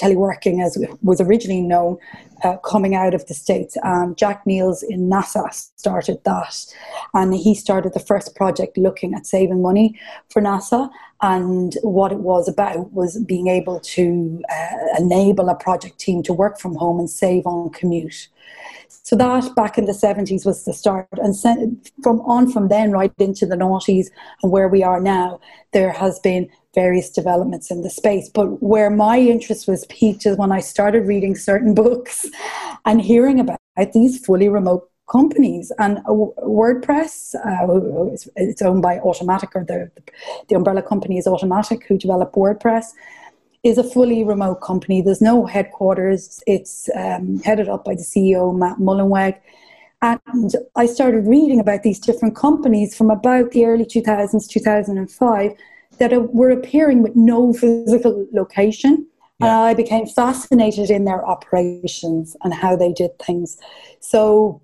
teleworking, 0.00 0.64
as 0.64 0.78
was 1.02 1.20
originally 1.20 1.60
known, 1.60 1.98
uh, 2.42 2.56
coming 2.58 2.94
out 2.94 3.14
of 3.14 3.26
the 3.26 3.34
States. 3.34 3.76
Jack 4.16 4.46
Nilles 4.46 4.82
in 4.82 5.08
NASA 5.08 5.52
started 5.76 6.18
that. 6.24 6.66
And 7.14 7.34
he 7.34 7.54
started 7.54 7.94
the 7.94 8.00
first 8.00 8.34
project 8.34 8.76
looking 8.76 9.14
at 9.14 9.26
saving 9.26 9.62
money 9.62 9.98
for 10.30 10.42
NASA. 10.42 10.90
And 11.22 11.74
what 11.82 12.12
it 12.12 12.18
was 12.18 12.48
about 12.48 12.92
was 12.92 13.18
being 13.24 13.48
able 13.48 13.80
to 13.80 14.42
uh, 14.50 14.98
enable 14.98 15.48
a 15.48 15.54
project 15.54 15.98
team 15.98 16.22
to 16.24 16.32
work 16.32 16.58
from 16.58 16.74
home 16.74 16.98
and 16.98 17.08
save 17.08 17.46
on 17.46 17.70
commute. 17.70 18.28
So 18.88 19.16
that 19.16 19.54
back 19.54 19.78
in 19.78 19.86
the 19.86 19.92
70s 19.92 20.44
was 20.44 20.64
the 20.64 20.72
start. 20.72 21.08
And 21.12 21.34
from 22.02 22.20
on 22.22 22.50
from 22.50 22.68
then 22.68 22.90
right 22.90 23.12
into 23.18 23.46
the 23.46 23.56
noughties 23.56 24.08
and 24.42 24.52
where 24.52 24.68
we 24.68 24.82
are 24.82 25.00
now, 25.00 25.40
there 25.72 25.92
has 25.92 26.18
been 26.20 26.48
various 26.76 27.10
developments 27.10 27.70
in 27.72 27.82
the 27.82 27.90
space. 27.90 28.28
But 28.28 28.62
where 28.62 28.90
my 28.90 29.18
interest 29.18 29.66
was 29.66 29.84
piqued 29.86 30.26
is 30.26 30.36
when 30.36 30.52
I 30.52 30.60
started 30.60 31.08
reading 31.08 31.34
certain 31.34 31.74
books 31.82 32.26
and 32.84 33.02
hearing 33.02 33.40
about 33.40 33.58
these 33.92 34.24
fully 34.24 34.48
remote 34.48 34.88
companies. 35.10 35.72
And 35.78 35.98
WordPress, 36.04 37.34
uh, 37.34 38.16
it's 38.36 38.62
owned 38.62 38.82
by 38.82 38.98
Automattic, 38.98 39.50
or 39.56 39.64
the, 39.64 39.90
the 40.48 40.54
umbrella 40.54 40.82
company 40.82 41.18
is 41.18 41.26
Automattic, 41.26 41.82
who 41.84 41.98
developed 41.98 42.36
WordPress 42.36 42.86
is 43.62 43.78
a 43.78 43.84
fully 43.84 44.22
remote 44.22 44.60
company. 44.60 45.02
There's 45.02 45.20
no 45.20 45.44
headquarters. 45.44 46.40
It's 46.46 46.88
um, 46.94 47.40
headed 47.40 47.68
up 47.68 47.84
by 47.84 47.94
the 47.94 48.02
CEO, 48.02 48.56
Matt 48.56 48.78
Mullenweg. 48.78 49.40
And 50.02 50.52
I 50.76 50.86
started 50.86 51.26
reading 51.26 51.58
about 51.58 51.82
these 51.82 51.98
different 51.98 52.36
companies 52.36 52.96
from 52.96 53.10
about 53.10 53.50
the 53.50 53.64
early 53.64 53.84
2000s, 53.84 54.48
2005, 54.48 55.52
that 55.98 56.12
were 56.32 56.50
appearing 56.50 57.02
with 57.02 57.16
no 57.16 57.52
physical 57.52 58.26
location. 58.32 59.06
Yeah. 59.40 59.46
And 59.46 59.56
I 59.66 59.74
became 59.74 60.06
fascinated 60.06 60.90
in 60.90 61.04
their 61.04 61.26
operations 61.26 62.36
and 62.42 62.54
how 62.54 62.76
they 62.76 62.92
did 62.92 63.18
things. 63.18 63.58
So 64.00 64.62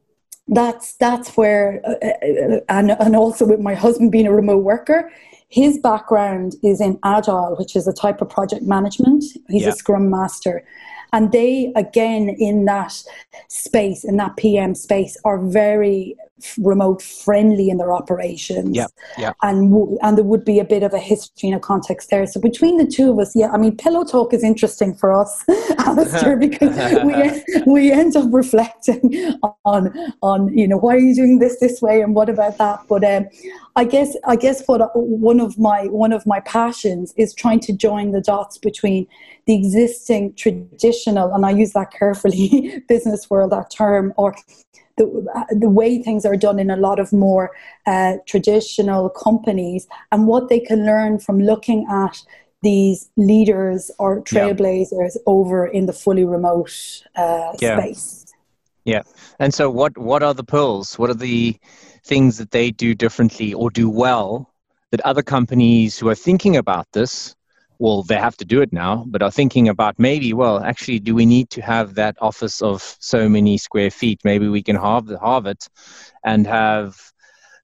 that's 0.48 0.94
that's 0.94 1.36
where, 1.36 1.80
uh, 1.84 1.94
uh 2.04 2.60
and 2.68 2.90
and 2.92 3.16
also 3.16 3.46
with 3.46 3.60
my 3.60 3.74
husband 3.74 4.12
being 4.12 4.26
a 4.26 4.32
remote 4.32 4.64
worker, 4.64 5.10
his 5.48 5.78
background 5.78 6.56
is 6.62 6.80
in 6.80 6.98
agile, 7.04 7.56
which 7.58 7.76
is 7.76 7.86
a 7.86 7.92
type 7.92 8.22
of 8.22 8.30
project 8.30 8.62
management. 8.62 9.22
He's 9.48 9.62
yeah. 9.62 9.68
a 9.68 9.72
scrum 9.72 10.08
master. 10.08 10.64
And 11.12 11.30
they, 11.30 11.72
again, 11.76 12.30
in 12.30 12.64
that 12.64 13.02
space, 13.48 14.02
in 14.02 14.16
that 14.16 14.36
PM 14.38 14.74
space, 14.74 15.18
are 15.26 15.38
very 15.38 16.16
remote 16.58 17.02
friendly 17.02 17.68
in 17.70 17.78
their 17.78 17.92
operations. 17.92 18.76
Yeah, 18.76 18.86
yeah. 19.18 19.32
And 19.42 19.98
and 20.02 20.16
there 20.16 20.24
would 20.24 20.44
be 20.44 20.58
a 20.58 20.64
bit 20.64 20.82
of 20.82 20.92
a 20.92 20.98
history 20.98 21.48
and 21.48 21.56
a 21.56 21.60
context 21.60 22.10
there. 22.10 22.26
So 22.26 22.40
between 22.40 22.78
the 22.78 22.86
two 22.86 23.10
of 23.10 23.18
us, 23.18 23.32
yeah, 23.34 23.50
I 23.50 23.58
mean, 23.58 23.76
pillow 23.76 24.04
talk 24.04 24.32
is 24.32 24.42
interesting 24.42 24.94
for 24.94 25.12
us, 25.12 25.44
Alistair, 25.78 26.36
because 26.46 26.76
we 27.04 27.72
we 27.72 27.92
end 27.92 28.16
up 28.16 28.28
reflecting 28.32 29.38
on 29.64 29.92
on 30.22 30.56
you 30.56 30.66
know 30.66 30.76
why 30.76 30.94
are 30.94 30.98
you 30.98 31.14
doing 31.14 31.38
this 31.38 31.58
this 31.60 31.80
way 31.80 32.00
and 32.00 32.14
what 32.14 32.28
about 32.28 32.58
that. 32.58 32.80
But 32.88 33.04
um, 33.04 33.26
I 33.76 33.84
guess 33.84 34.16
I 34.26 34.36
guess 34.36 34.62
what 34.66 34.90
one 34.94 35.40
of 35.40 35.58
my 35.58 35.86
one 35.86 36.12
of 36.12 36.26
my 36.26 36.40
passions 36.40 37.14
is 37.16 37.34
trying 37.34 37.60
to 37.60 37.72
join 37.72 38.12
the 38.12 38.20
dots 38.20 38.58
between 38.58 39.06
the 39.46 39.54
existing 39.54 40.34
traditional, 40.34 41.32
and 41.34 41.44
I 41.44 41.50
use 41.50 41.72
that 41.72 41.90
carefully, 41.90 42.82
business 42.88 43.30
world 43.30 43.52
that 43.52 43.70
term, 43.70 44.12
or 44.16 44.34
the, 44.96 45.06
the 45.50 45.68
way 45.68 46.02
things 46.02 46.24
are 46.24 46.36
done 46.36 46.58
in 46.58 46.70
a 46.70 46.76
lot 46.76 46.98
of 46.98 47.12
more 47.12 47.50
uh, 47.86 48.16
traditional 48.26 49.08
companies 49.08 49.86
and 50.10 50.26
what 50.26 50.48
they 50.48 50.60
can 50.60 50.84
learn 50.84 51.18
from 51.18 51.40
looking 51.40 51.86
at 51.90 52.22
these 52.62 53.10
leaders 53.16 53.90
or 53.98 54.22
trailblazers 54.22 55.16
yeah. 55.16 55.22
over 55.26 55.66
in 55.66 55.86
the 55.86 55.92
fully 55.92 56.24
remote 56.24 56.72
uh, 57.16 57.52
yeah. 57.60 57.78
space. 57.78 58.26
Yeah. 58.84 59.02
And 59.38 59.52
so 59.52 59.70
what 59.70 59.96
what 59.98 60.22
are 60.22 60.34
the 60.34 60.44
pearls? 60.44 60.98
What 60.98 61.10
are 61.10 61.14
the 61.14 61.56
things 62.04 62.38
that 62.38 62.50
they 62.50 62.70
do 62.70 62.94
differently 62.94 63.54
or 63.54 63.70
do 63.70 63.88
well 63.88 64.52
that 64.90 65.00
other 65.02 65.22
companies 65.22 65.98
who 65.98 66.08
are 66.08 66.14
thinking 66.14 66.56
about 66.56 66.86
this 66.92 67.34
well, 67.82 68.04
they 68.04 68.14
have 68.14 68.36
to 68.36 68.44
do 68.44 68.62
it 68.62 68.72
now, 68.72 69.04
but 69.08 69.22
are 69.22 69.30
thinking 69.32 69.68
about 69.68 69.98
maybe, 69.98 70.32
well, 70.32 70.60
actually, 70.62 71.00
do 71.00 71.16
we 71.16 71.26
need 71.26 71.50
to 71.50 71.60
have 71.60 71.96
that 71.96 72.16
office 72.20 72.62
of 72.62 72.96
so 73.00 73.28
many 73.28 73.58
square 73.58 73.90
feet? 73.90 74.20
Maybe 74.22 74.46
we 74.46 74.62
can 74.62 74.76
halve, 74.76 75.10
halve 75.20 75.46
it 75.46 75.66
and 76.22 76.46
have 76.46 76.94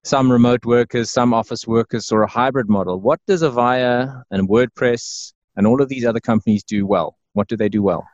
some 0.02 0.32
remote 0.32 0.64
workers, 0.64 1.12
some 1.12 1.32
office 1.32 1.68
workers, 1.68 2.10
or 2.10 2.24
a 2.24 2.28
hybrid 2.28 2.68
model. 2.68 3.00
What 3.00 3.20
does 3.28 3.44
Avaya 3.44 4.24
and 4.32 4.48
WordPress 4.48 5.34
and 5.54 5.68
all 5.68 5.80
of 5.80 5.88
these 5.88 6.04
other 6.04 6.18
companies 6.18 6.64
do 6.64 6.84
well? 6.84 7.16
What 7.34 7.46
do 7.46 7.56
they 7.56 7.68
do 7.68 7.84
well? 7.84 8.04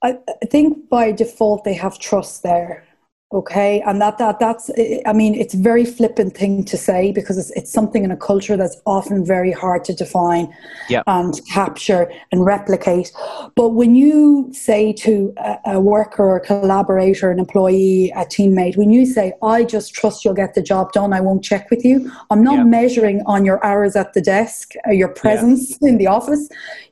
I 0.00 0.16
think 0.50 0.88
by 0.88 1.12
default 1.12 1.64
they 1.64 1.74
have 1.74 1.98
trust 1.98 2.42
there 2.42 2.86
okay 3.32 3.82
and 3.86 4.00
that 4.00 4.18
that 4.18 4.38
that's 4.38 4.70
i 5.06 5.12
mean 5.12 5.34
it's 5.34 5.54
a 5.54 5.56
very 5.56 5.84
flippant 5.84 6.36
thing 6.36 6.64
to 6.64 6.76
say 6.76 7.10
because 7.10 7.38
it's, 7.38 7.50
it's 7.52 7.72
something 7.72 8.04
in 8.04 8.10
a 8.10 8.16
culture 8.16 8.56
that's 8.56 8.80
often 8.86 9.24
very 9.24 9.50
hard 9.50 9.82
to 9.84 9.92
define 9.92 10.54
yep. 10.88 11.02
and 11.06 11.40
capture 11.50 12.10
and 12.32 12.44
replicate 12.44 13.12
but 13.56 13.70
when 13.70 13.94
you 13.94 14.48
say 14.52 14.92
to 14.92 15.32
a, 15.38 15.56
a 15.66 15.80
worker 15.80 16.36
a 16.36 16.40
collaborator 16.40 17.30
an 17.30 17.38
employee 17.38 18.12
a 18.14 18.24
teammate 18.24 18.76
when 18.76 18.90
you 18.90 19.06
say 19.06 19.32
i 19.42 19.64
just 19.64 19.94
trust 19.94 20.24
you'll 20.24 20.34
get 20.34 20.54
the 20.54 20.62
job 20.62 20.92
done 20.92 21.12
i 21.12 21.20
won't 21.20 21.42
check 21.42 21.70
with 21.70 21.84
you 21.84 22.10
i'm 22.30 22.44
not 22.44 22.58
yep. 22.58 22.66
measuring 22.66 23.22
on 23.26 23.44
your 23.44 23.64
hours 23.64 23.96
at 23.96 24.12
the 24.12 24.20
desk 24.20 24.72
or 24.84 24.92
your 24.92 25.08
presence 25.08 25.76
in 25.82 25.96
the 25.98 26.06
office 26.06 26.48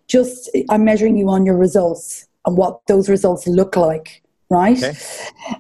just 0.09 0.51
i'm 0.71 0.85
measuring 0.85 1.17
you 1.17 1.29
on 1.29 1.45
your 1.45 1.57
results 1.57 2.27
and 2.47 2.57
what 2.57 2.81
those 2.87 3.09
results 3.09 3.47
look 3.47 3.77
like 3.77 4.22
right? 4.53 4.83
Okay. 4.83 4.97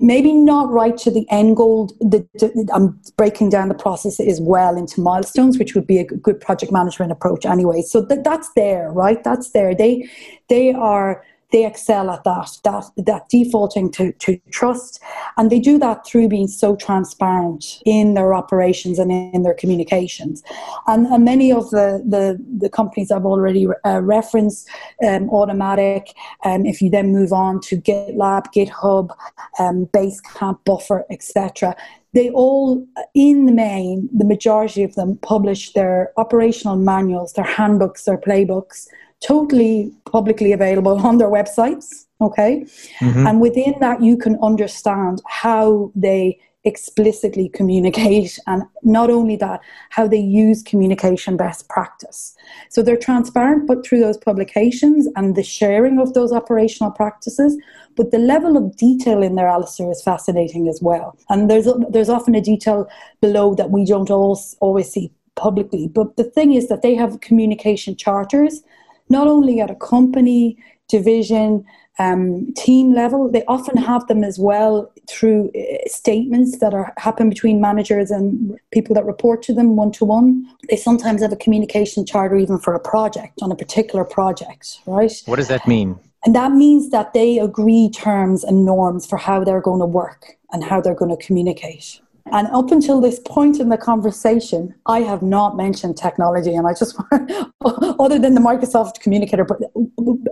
Maybe 0.00 0.32
not 0.32 0.70
right 0.70 0.96
to 0.99 1.11
the 1.11 1.26
end 1.30 1.56
goal. 1.56 1.87
The, 2.00 2.26
the, 2.34 2.68
I'm 2.72 3.00
breaking 3.16 3.49
down 3.49 3.68
the 3.68 3.75
process 3.75 4.20
as 4.20 4.40
well 4.40 4.76
into 4.76 5.00
milestones, 5.00 5.58
which 5.58 5.75
would 5.75 5.87
be 5.87 5.99
a 5.99 6.04
good 6.04 6.40
project 6.40 6.70
management 6.70 7.11
approach 7.11 7.46
anyway. 7.46 7.82
So 7.82 8.04
th- 8.04 8.20
that's 8.22 8.50
there, 8.54 8.92
right? 8.92 9.25
That's 9.25 9.50
there. 9.50 9.75
They 9.75 10.08
they 10.49 10.72
are 10.72 11.25
they 11.52 11.66
excel 11.66 12.11
at 12.11 12.25
that, 12.25 12.59
that, 12.64 12.85
that 12.97 13.28
defaulting 13.28 13.90
to, 13.92 14.12
to 14.12 14.38
trust. 14.50 15.00
And 15.37 15.50
they 15.50 15.61
do 15.61 15.78
that 15.78 16.06
through 16.06 16.28
being 16.28 16.49
so 16.49 16.75
transparent 16.75 17.82
in 17.85 18.14
their 18.14 18.35
operations 18.35 18.99
and 18.99 19.12
in 19.12 19.42
their 19.42 19.54
communications. 19.54 20.42
And, 20.87 21.06
and 21.06 21.25
many 21.25 21.52
of 21.52 21.71
the, 21.71 22.02
the, 22.06 22.42
the 22.59 22.71
companies 22.71 23.11
I've 23.11 23.26
already 23.26 23.66
uh, 23.85 24.00
referenced, 24.00 24.68
um, 25.06 25.28
Automattic, 25.28 26.09
um, 26.44 26.64
if 26.66 26.80
you 26.80 26.90
then 26.90 27.12
move 27.12 27.32
on 27.32 27.61
to 27.61 27.76
GitLab, 27.76 28.47
GitHub, 28.54 29.11
um, 29.59 29.87
Basecamp, 29.87 30.64
Buffer, 30.64 31.04
etc., 31.11 31.76
they 32.14 32.28
all, 32.30 32.87
in 33.14 33.47
the 33.47 33.52
main, 33.52 34.06
the 34.12 34.26
majority 34.26 34.82
of 34.82 34.94
them 34.97 35.16
publish 35.23 35.73
their 35.73 36.12
operational 36.18 36.76
manuals, 36.76 37.32
their 37.32 37.44
handbooks, 37.44 38.04
their 38.04 38.18
playbooks 38.18 38.87
totally 39.26 39.93
publicly 40.11 40.52
available 40.52 40.99
on 41.07 41.19
their 41.19 41.31
websites. 41.31 42.07
Okay. 42.21 42.64
Mm-hmm. 43.00 43.26
And 43.26 43.41
within 43.41 43.75
that, 43.81 44.02
you 44.02 44.17
can 44.17 44.38
understand 44.43 45.21
how 45.26 45.91
they 45.95 46.38
explicitly 46.64 47.49
communicate 47.49 48.38
and 48.47 48.62
not 48.85 49.11
only 49.11 49.35
that 49.37 49.61
how 49.91 50.07
they 50.07 50.19
use 50.19 50.62
communication 50.62 51.37
best 51.37 51.69
practice 51.69 52.37
so 52.69 52.83
they're 52.83 52.97
transparent 52.97 53.67
but 53.67 53.85
through 53.85 53.99
those 53.99 54.17
publications 54.17 55.09
and 55.17 55.35
the 55.35 55.43
sharing 55.43 55.99
of 55.99 56.14
those 56.14 56.33
operational 56.33 56.93
practices 56.93 57.57
but 57.97 58.12
the 58.12 58.19
level 58.19 58.57
of 58.57 58.76
detail 58.76 59.23
in 59.23 59.35
their 59.35 59.49
Alistair 59.49 59.91
is 59.91 60.02
fascinating 60.02 60.69
as 60.69 60.81
well 60.81 61.19
and 61.31 61.50
there's 61.50 61.67
there's 61.91 62.09
often 62.09 62.37
a 62.37 62.41
detail 62.41 62.88
below 63.21 63.57
that 63.57 63.71
we 63.71 63.85
don't 63.85 64.11
always 64.11 64.57
always 64.61 64.88
see 64.88 65.11
publicly 65.35 65.88
but 65.88 66.17
the 66.17 66.25
thing 66.25 66.52
is 66.52 66.69
that 66.69 66.83
they 66.83 66.95
have 66.95 67.21
communication 67.21 67.97
charters 67.97 68.62
not 69.09 69.26
only 69.26 69.61
at 69.61 69.71
a 69.71 69.75
company, 69.75 70.56
division, 70.88 71.64
um, 71.99 72.52
team 72.54 72.94
level, 72.94 73.30
they 73.30 73.44
often 73.47 73.76
have 73.76 74.06
them 74.06 74.25
as 74.25 74.38
well 74.38 74.92
through 75.09 75.50
uh, 75.54 75.76
statements 75.87 76.59
that 76.59 76.75
are 76.75 76.92
happen 76.97 77.28
between 77.28 77.61
managers 77.61 78.11
and 78.11 78.59
people 78.73 78.94
that 78.94 79.04
report 79.04 79.42
to 79.42 79.52
them 79.52 79.76
one 79.76 79.92
to 79.92 80.04
one. 80.04 80.47
They 80.68 80.76
sometimes 80.76 81.23
have 81.23 81.32
a 81.32 81.37
communication 81.37 82.06
charter 82.06 82.37
even 82.37 82.59
for 82.59 82.75
a 82.75 82.80
project 82.80 83.40
on 83.42 83.52
a 83.52 83.56
particular 83.56 84.04
project, 84.04 84.80
right? 84.87 85.12
What 85.26 85.37
does 85.37 85.49
that 85.49 85.66
mean? 85.68 85.99
And 86.25 86.35
that 86.35 86.52
means 86.52 86.90
that 86.90 87.14
they 87.14 87.38
agree 87.38 87.90
terms 87.90 88.44
and 88.44 88.64
norms 88.64 89.06
for 89.06 89.16
how 89.16 89.42
they're 89.44 89.61
going 89.61 89.80
to 89.80 89.87
work 89.87 90.37
and 90.52 90.62
how 90.62 90.80
they're 90.80 90.94
going 90.94 91.16
to 91.16 91.26
communicate. 91.26 92.00
And 92.31 92.47
up 92.49 92.71
until 92.71 93.00
this 93.00 93.19
point 93.21 93.59
in 93.59 93.69
the 93.69 93.76
conversation, 93.76 94.75
I 94.87 95.00
have 95.00 95.23
not 95.23 95.57
mentioned 95.57 95.97
technology. 95.97 96.55
And 96.55 96.67
I 96.67 96.73
just, 96.73 96.97
want, 97.11 97.55
other 98.00 98.19
than 98.19 98.35
the 98.35 98.41
Microsoft 98.41 99.00
communicator, 99.00 99.45
but 99.45 99.59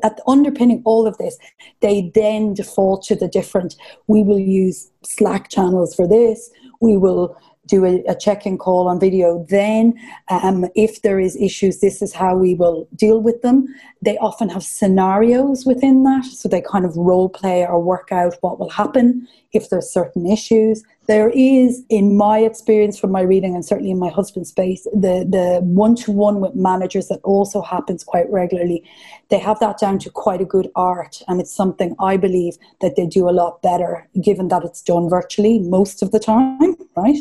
at 0.03 0.21
underpinning 0.27 0.83
all 0.85 1.07
of 1.07 1.19
this, 1.19 1.37
they 1.81 2.11
then 2.15 2.55
default 2.55 3.03
to 3.05 3.17
the 3.17 3.29
different, 3.29 3.75
we 4.07 4.23
will 4.23 4.39
use 4.39 4.91
Slack 5.03 5.51
channels 5.51 5.95
for 5.95 6.07
this, 6.07 6.51
we 6.81 6.97
will 6.97 7.37
do 7.71 7.85
a, 7.85 8.03
a 8.09 8.15
check-in 8.17 8.59
call 8.59 8.89
on 8.89 8.99
video. 8.99 9.47
Then, 9.49 9.95
um, 10.29 10.67
if 10.75 11.03
there 11.03 11.21
is 11.21 11.37
issues, 11.37 11.81
this 11.81 12.03
is 12.03 12.13
how 12.13 12.37
we 12.37 12.55
will 12.55 12.89
deal 12.97 13.23
with 13.23 13.43
them. 13.43 13.67
They 14.03 14.19
often 14.19 14.49
have 14.49 14.65
scenarios 14.65 15.65
within 15.65 16.03
that, 16.03 16.25
so 16.25 16.49
they 16.49 16.61
kind 16.61 16.85
of 16.85 16.97
role 16.97 17.29
play 17.29 17.65
or 17.65 17.81
work 17.81 18.11
out 18.11 18.37
what 18.41 18.59
will 18.59 18.71
happen 18.71 19.29
if 19.53 19.71
there's 19.71 19.91
certain 19.91 20.27
issues. 20.27 20.83
There 21.11 21.31
is, 21.31 21.83
in 21.89 22.17
my 22.17 22.39
experience 22.39 22.97
from 22.97 23.11
my 23.11 23.23
reading, 23.23 23.57
and 23.57 23.65
certainly 23.65 23.91
in 23.91 23.99
my 23.99 24.11
husband's 24.11 24.51
space, 24.51 24.85
the 24.93 25.27
the 25.29 25.59
one 25.65 25.97
to 25.97 26.13
one 26.13 26.41
with 26.41 26.55
managers 26.55 27.09
that 27.09 27.19
also 27.25 27.63
happens 27.63 28.05
quite 28.05 28.31
regularly. 28.31 28.89
They 29.29 29.41
have 29.41 29.59
that 29.59 29.79
down 29.79 29.99
to 30.05 30.11
quite 30.11 30.41
a 30.41 30.45
good 30.45 30.71
art, 30.77 31.21
and 31.27 31.41
it's 31.41 31.53
something 31.53 31.97
I 31.99 32.17
believe 32.17 32.59
that 32.81 32.95
they 32.95 33.09
do 33.09 33.29
a 33.29 33.35
lot 33.43 33.61
better, 33.61 34.09
given 34.23 34.47
that 34.49 34.63
it's 34.63 34.83
done 34.83 35.11
virtually 35.11 35.59
most 35.59 36.01
of 36.01 36.13
the 36.13 36.21
time, 36.21 36.77
right? 36.97 37.19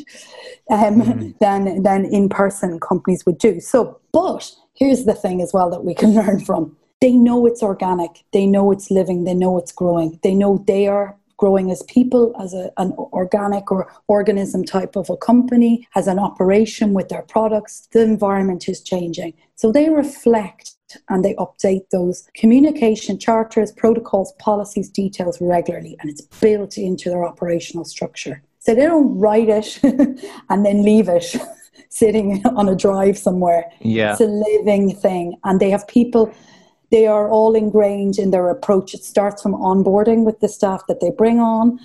Um, 0.69 1.01
mm-hmm. 1.01 1.29
Than 1.39 1.81
than 1.81 2.05
in 2.05 2.29
person 2.29 2.79
companies 2.79 3.25
would 3.25 3.39
do. 3.39 3.59
So, 3.59 3.99
but 4.11 4.51
here's 4.75 5.05
the 5.05 5.15
thing 5.15 5.41
as 5.41 5.51
well 5.51 5.71
that 5.71 5.83
we 5.83 5.95
can 5.95 6.13
learn 6.19 6.45
from 6.45 6.77
they 7.01 7.13
know 7.13 7.47
it's 7.47 7.63
organic 7.63 8.23
they 8.33 8.45
know 8.45 8.71
it's 8.71 8.91
living 8.91 9.23
they 9.23 9.33
know 9.33 9.57
it's 9.57 9.71
growing 9.71 10.19
they 10.21 10.35
know 10.35 10.61
they 10.67 10.85
are 10.85 11.15
growing 11.39 11.71
as 11.71 11.81
people, 11.83 12.35
as 12.39 12.53
a, 12.53 12.69
an 12.77 12.91
organic 13.13 13.71
or 13.71 13.91
organism 14.07 14.63
type 14.63 14.97
of 14.97 15.09
a 15.09 15.15
company, 15.15 15.87
as 15.95 16.05
an 16.05 16.19
operation 16.19 16.93
with 16.93 17.07
their 17.07 17.21
products, 17.23 17.87
the 17.93 18.01
environment 18.01 18.67
is 18.67 18.81
changing. 18.81 19.33
So 19.55 19.71
they 19.71 19.89
reflect 19.89 20.75
and 21.07 21.23
they 21.23 21.35
update 21.35 21.89
those 21.91 22.27
communication 22.33 23.17
charters, 23.17 23.71
protocols, 23.71 24.33
policies, 24.33 24.89
details 24.89 25.37
regularly, 25.39 25.95
and 26.01 26.09
it's 26.09 26.21
built 26.41 26.77
into 26.77 27.09
their 27.09 27.25
operational 27.25 27.85
structure. 27.85 28.41
So 28.59 28.75
they 28.75 28.81
don't 28.81 29.17
write 29.17 29.47
it 29.47 29.79
and 30.49 30.65
then 30.65 30.83
leave 30.83 31.07
it 31.07 31.35
sitting 31.89 32.45
on 32.47 32.67
a 32.67 32.75
drive 32.75 33.17
somewhere. 33.17 33.71
Yeah. 33.79 34.11
It's 34.11 34.21
a 34.21 34.25
living 34.25 34.93
thing. 34.93 35.37
And 35.45 35.61
they 35.61 35.69
have 35.69 35.87
people 35.87 36.33
they 36.91 37.07
are 37.07 37.29
all 37.29 37.55
ingrained 37.55 38.17
in 38.17 38.31
their 38.31 38.49
approach. 38.49 38.93
It 38.93 39.03
starts 39.03 39.41
from 39.41 39.53
onboarding 39.53 40.25
with 40.25 40.39
the 40.39 40.47
staff 40.47 40.83
that 40.87 40.99
they 40.99 41.11
bring 41.11 41.39
on, 41.39 41.79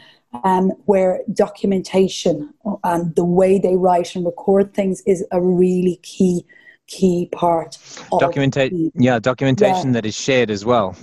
um, 0.45 0.71
where 0.87 1.21
documentation 1.33 2.53
and 2.83 3.15
the 3.15 3.25
way 3.25 3.59
they 3.59 3.77
write 3.77 4.17
and 4.17 4.25
record 4.25 4.75
things 4.75 5.03
is 5.07 5.25
a 5.31 5.41
really 5.41 5.97
key 6.03 6.45
key 6.87 7.29
part. 7.33 7.79
Documentation, 8.19 8.93
yeah, 8.95 9.19
documentation 9.19 9.89
yeah. 9.89 9.93
that 9.95 10.07
is 10.07 10.15
shared 10.15 10.51
as 10.51 10.65
well. 10.65 10.95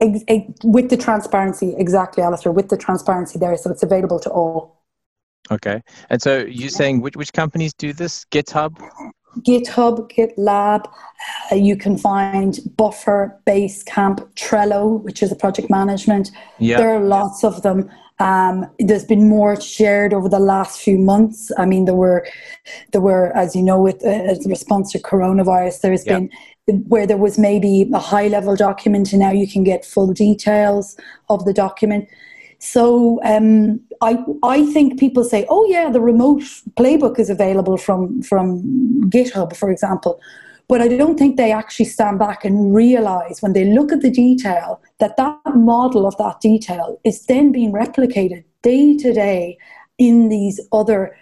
Ex- 0.00 0.24
ex- 0.28 0.52
with 0.62 0.90
the 0.90 0.96
transparency, 0.96 1.74
exactly, 1.76 2.22
Alistair. 2.22 2.52
With 2.52 2.68
the 2.68 2.76
transparency 2.76 3.38
there, 3.38 3.56
so 3.56 3.70
it's 3.70 3.82
available 3.82 4.20
to 4.20 4.30
all. 4.30 4.84
Okay. 5.50 5.82
And 6.10 6.22
so 6.22 6.38
you're 6.38 6.70
saying 6.70 7.00
which, 7.00 7.16
which 7.16 7.32
companies 7.32 7.74
do 7.74 7.92
this? 7.92 8.24
GitHub? 8.26 8.78
GitHub, 9.40 10.10
GitLab. 10.12 10.86
Uh, 11.50 11.54
you 11.54 11.76
can 11.76 11.96
find 11.98 12.58
Buffer, 12.76 13.38
Basecamp, 13.46 14.26
Trello, 14.34 15.02
which 15.02 15.22
is 15.22 15.32
a 15.32 15.36
project 15.36 15.70
management. 15.70 16.30
Yeah. 16.58 16.78
There 16.78 16.90
are 16.90 17.00
lots 17.00 17.44
of 17.44 17.62
them. 17.62 17.90
Um, 18.20 18.70
there's 18.78 19.04
been 19.04 19.28
more 19.28 19.60
shared 19.60 20.14
over 20.14 20.28
the 20.28 20.38
last 20.38 20.80
few 20.80 20.98
months. 20.98 21.50
I 21.58 21.66
mean, 21.66 21.84
there 21.84 21.96
were, 21.96 22.26
there 22.92 23.00
were, 23.00 23.36
as 23.36 23.56
you 23.56 23.62
know, 23.62 23.80
with 23.80 24.04
uh, 24.04 24.08
as 24.08 24.46
a 24.46 24.48
response 24.48 24.92
to 24.92 25.00
coronavirus, 25.00 25.80
there's 25.80 26.06
Yeah. 26.06 26.20
been 26.20 26.30
where 26.88 27.06
there 27.06 27.18
was 27.18 27.38
maybe 27.38 27.90
a 27.92 27.98
high 27.98 28.28
level 28.28 28.56
document, 28.56 29.12
and 29.12 29.20
now 29.20 29.30
you 29.32 29.46
can 29.46 29.64
get 29.64 29.84
full 29.84 30.12
details 30.12 30.96
of 31.28 31.44
the 31.44 31.52
document. 31.52 32.08
So 32.58 33.20
um, 33.24 33.80
I 34.00 34.18
I 34.42 34.64
think 34.72 34.98
people 34.98 35.24
say, 35.24 35.46
oh 35.48 35.66
yeah, 35.68 35.90
the 35.90 36.00
remote 36.00 36.42
playbook 36.76 37.18
is 37.18 37.30
available 37.30 37.76
from 37.76 38.22
from 38.22 38.62
GitHub, 39.10 39.56
for 39.56 39.70
example. 39.70 40.20
But 40.66 40.80
I 40.80 40.88
don't 40.88 41.18
think 41.18 41.36
they 41.36 41.52
actually 41.52 41.84
stand 41.84 42.18
back 42.18 42.44
and 42.44 42.74
realize 42.74 43.42
when 43.42 43.52
they 43.52 43.66
look 43.66 43.92
at 43.92 44.00
the 44.00 44.10
detail 44.10 44.80
that 44.98 45.16
that 45.18 45.54
model 45.54 46.06
of 46.06 46.16
that 46.16 46.40
detail 46.40 46.98
is 47.04 47.26
then 47.26 47.52
being 47.52 47.72
replicated 47.72 48.44
day 48.62 48.96
to 48.96 49.12
day 49.12 49.58
in 49.98 50.30
these 50.30 50.60
other 50.72 51.14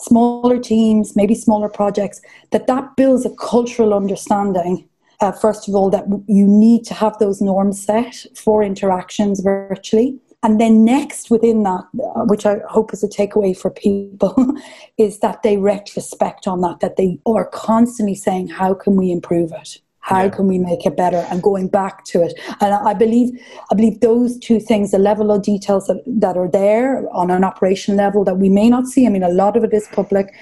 smaller 0.00 0.58
teams, 0.58 1.16
maybe 1.16 1.34
smaller 1.34 1.68
projects, 1.68 2.20
that 2.50 2.66
that 2.66 2.96
builds 2.96 3.24
a 3.24 3.34
cultural 3.36 3.94
understanding. 3.94 4.86
Uh, 5.20 5.32
first 5.32 5.68
of 5.68 5.74
all, 5.74 5.90
that 5.90 6.04
you 6.26 6.46
need 6.46 6.84
to 6.84 6.94
have 6.94 7.18
those 7.18 7.40
norms 7.42 7.82
set 7.82 8.26
for 8.34 8.62
interactions 8.62 9.40
virtually. 9.40 10.18
And 10.42 10.58
then 10.60 10.84
next 10.86 11.30
within 11.30 11.64
that, 11.64 11.84
uh, 12.16 12.24
which 12.24 12.46
I 12.46 12.60
hope 12.68 12.94
is 12.94 13.04
a 13.04 13.08
takeaway 13.08 13.56
for 13.56 13.70
people, 13.70 14.34
is 14.96 15.18
that 15.18 15.42
they 15.42 15.58
retrospect 15.58 16.46
on 16.48 16.62
that, 16.62 16.80
that 16.80 16.96
they 16.96 17.18
are 17.26 17.44
constantly 17.46 18.14
saying, 18.14 18.48
how 18.48 18.72
can 18.72 18.96
we 18.96 19.10
improve 19.12 19.52
it? 19.52 19.78
How 20.02 20.22
Yeah. 20.24 20.30
can 20.30 20.46
we 20.48 20.58
make 20.58 20.86
it 20.86 20.96
better? 20.96 21.26
And 21.30 21.42
going 21.42 21.68
back 21.68 22.04
to 22.06 22.22
it. 22.22 22.32
And 22.62 22.72
I 22.74 22.90
I 22.92 22.94
believe 22.94 23.28
I 23.70 23.74
believe 23.74 24.00
those 24.00 24.38
two 24.38 24.58
things, 24.58 24.90
the 24.92 24.98
level 24.98 25.30
of 25.30 25.42
details 25.42 25.86
that, 25.88 26.02
that 26.06 26.38
are 26.38 26.48
there 26.48 27.06
on 27.12 27.30
an 27.30 27.44
operation 27.44 27.96
level 27.96 28.24
that 28.24 28.38
we 28.38 28.48
may 28.48 28.70
not 28.70 28.86
see. 28.86 29.06
I 29.06 29.10
mean, 29.10 29.22
a 29.22 29.28
lot 29.28 29.56
of 29.58 29.62
it 29.62 29.74
is 29.74 29.86
public. 29.92 30.32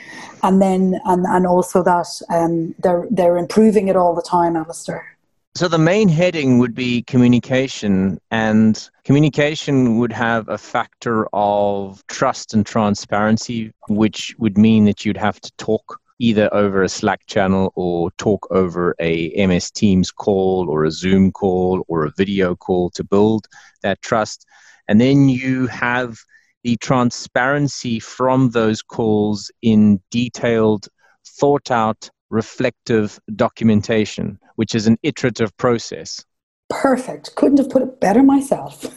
And 0.44 0.62
then 0.62 1.00
and, 1.06 1.26
and 1.26 1.44
also 1.44 1.82
that 1.82 2.06
um, 2.30 2.72
they're 2.84 3.06
they're 3.10 3.36
improving 3.36 3.88
it 3.88 3.96
all 3.96 4.14
the 4.14 4.22
time, 4.22 4.54
Alistair. 4.56 5.17
So 5.58 5.66
the 5.66 5.76
main 5.76 6.08
heading 6.08 6.58
would 6.58 6.72
be 6.72 7.02
communication, 7.02 8.20
and 8.30 8.88
communication 9.02 9.98
would 9.98 10.12
have 10.12 10.48
a 10.48 10.56
factor 10.56 11.26
of 11.32 12.06
trust 12.06 12.54
and 12.54 12.64
transparency, 12.64 13.72
which 13.88 14.36
would 14.38 14.56
mean 14.56 14.84
that 14.84 15.04
you'd 15.04 15.16
have 15.16 15.40
to 15.40 15.50
talk 15.58 15.98
either 16.20 16.48
over 16.54 16.84
a 16.84 16.88
Slack 16.88 17.26
channel 17.26 17.72
or 17.74 18.12
talk 18.18 18.46
over 18.52 18.94
a 19.00 19.32
MS 19.48 19.72
Teams 19.72 20.12
call 20.12 20.70
or 20.70 20.84
a 20.84 20.92
Zoom 20.92 21.32
call 21.32 21.84
or 21.88 22.04
a 22.04 22.12
video 22.16 22.54
call 22.54 22.90
to 22.90 23.02
build 23.02 23.48
that 23.82 24.00
trust. 24.00 24.46
And 24.86 25.00
then 25.00 25.28
you 25.28 25.66
have 25.66 26.20
the 26.62 26.76
transparency 26.76 27.98
from 27.98 28.50
those 28.50 28.80
calls 28.80 29.50
in 29.60 30.00
detailed, 30.12 30.86
thought 31.26 31.72
out, 31.72 32.10
reflective 32.30 33.18
documentation, 33.34 34.38
which 34.58 34.74
is 34.74 34.86
an 34.88 34.96
iterative 35.04 35.56
process. 35.56 36.24
Perfect. 36.68 37.34
Couldn't 37.36 37.58
have 37.58 37.70
put 37.70 37.82
it 37.82 38.00
better 38.00 38.22
myself. 38.22 38.74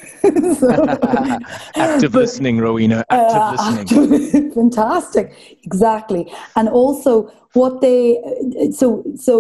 So- 0.60 0.86
Active 1.76 2.12
but- 2.16 2.22
listening, 2.24 2.56
Rowena. 2.66 2.98
Active 3.10 3.42
Uh, 3.42 3.52
listening. 3.56 4.14
active- 4.14 4.54
fantastic 4.54 5.26
exactly 5.64 6.24
and 6.58 6.68
also 6.82 7.12
what 7.60 7.74
they 7.86 8.02
so 8.80 8.88
so 9.28 9.34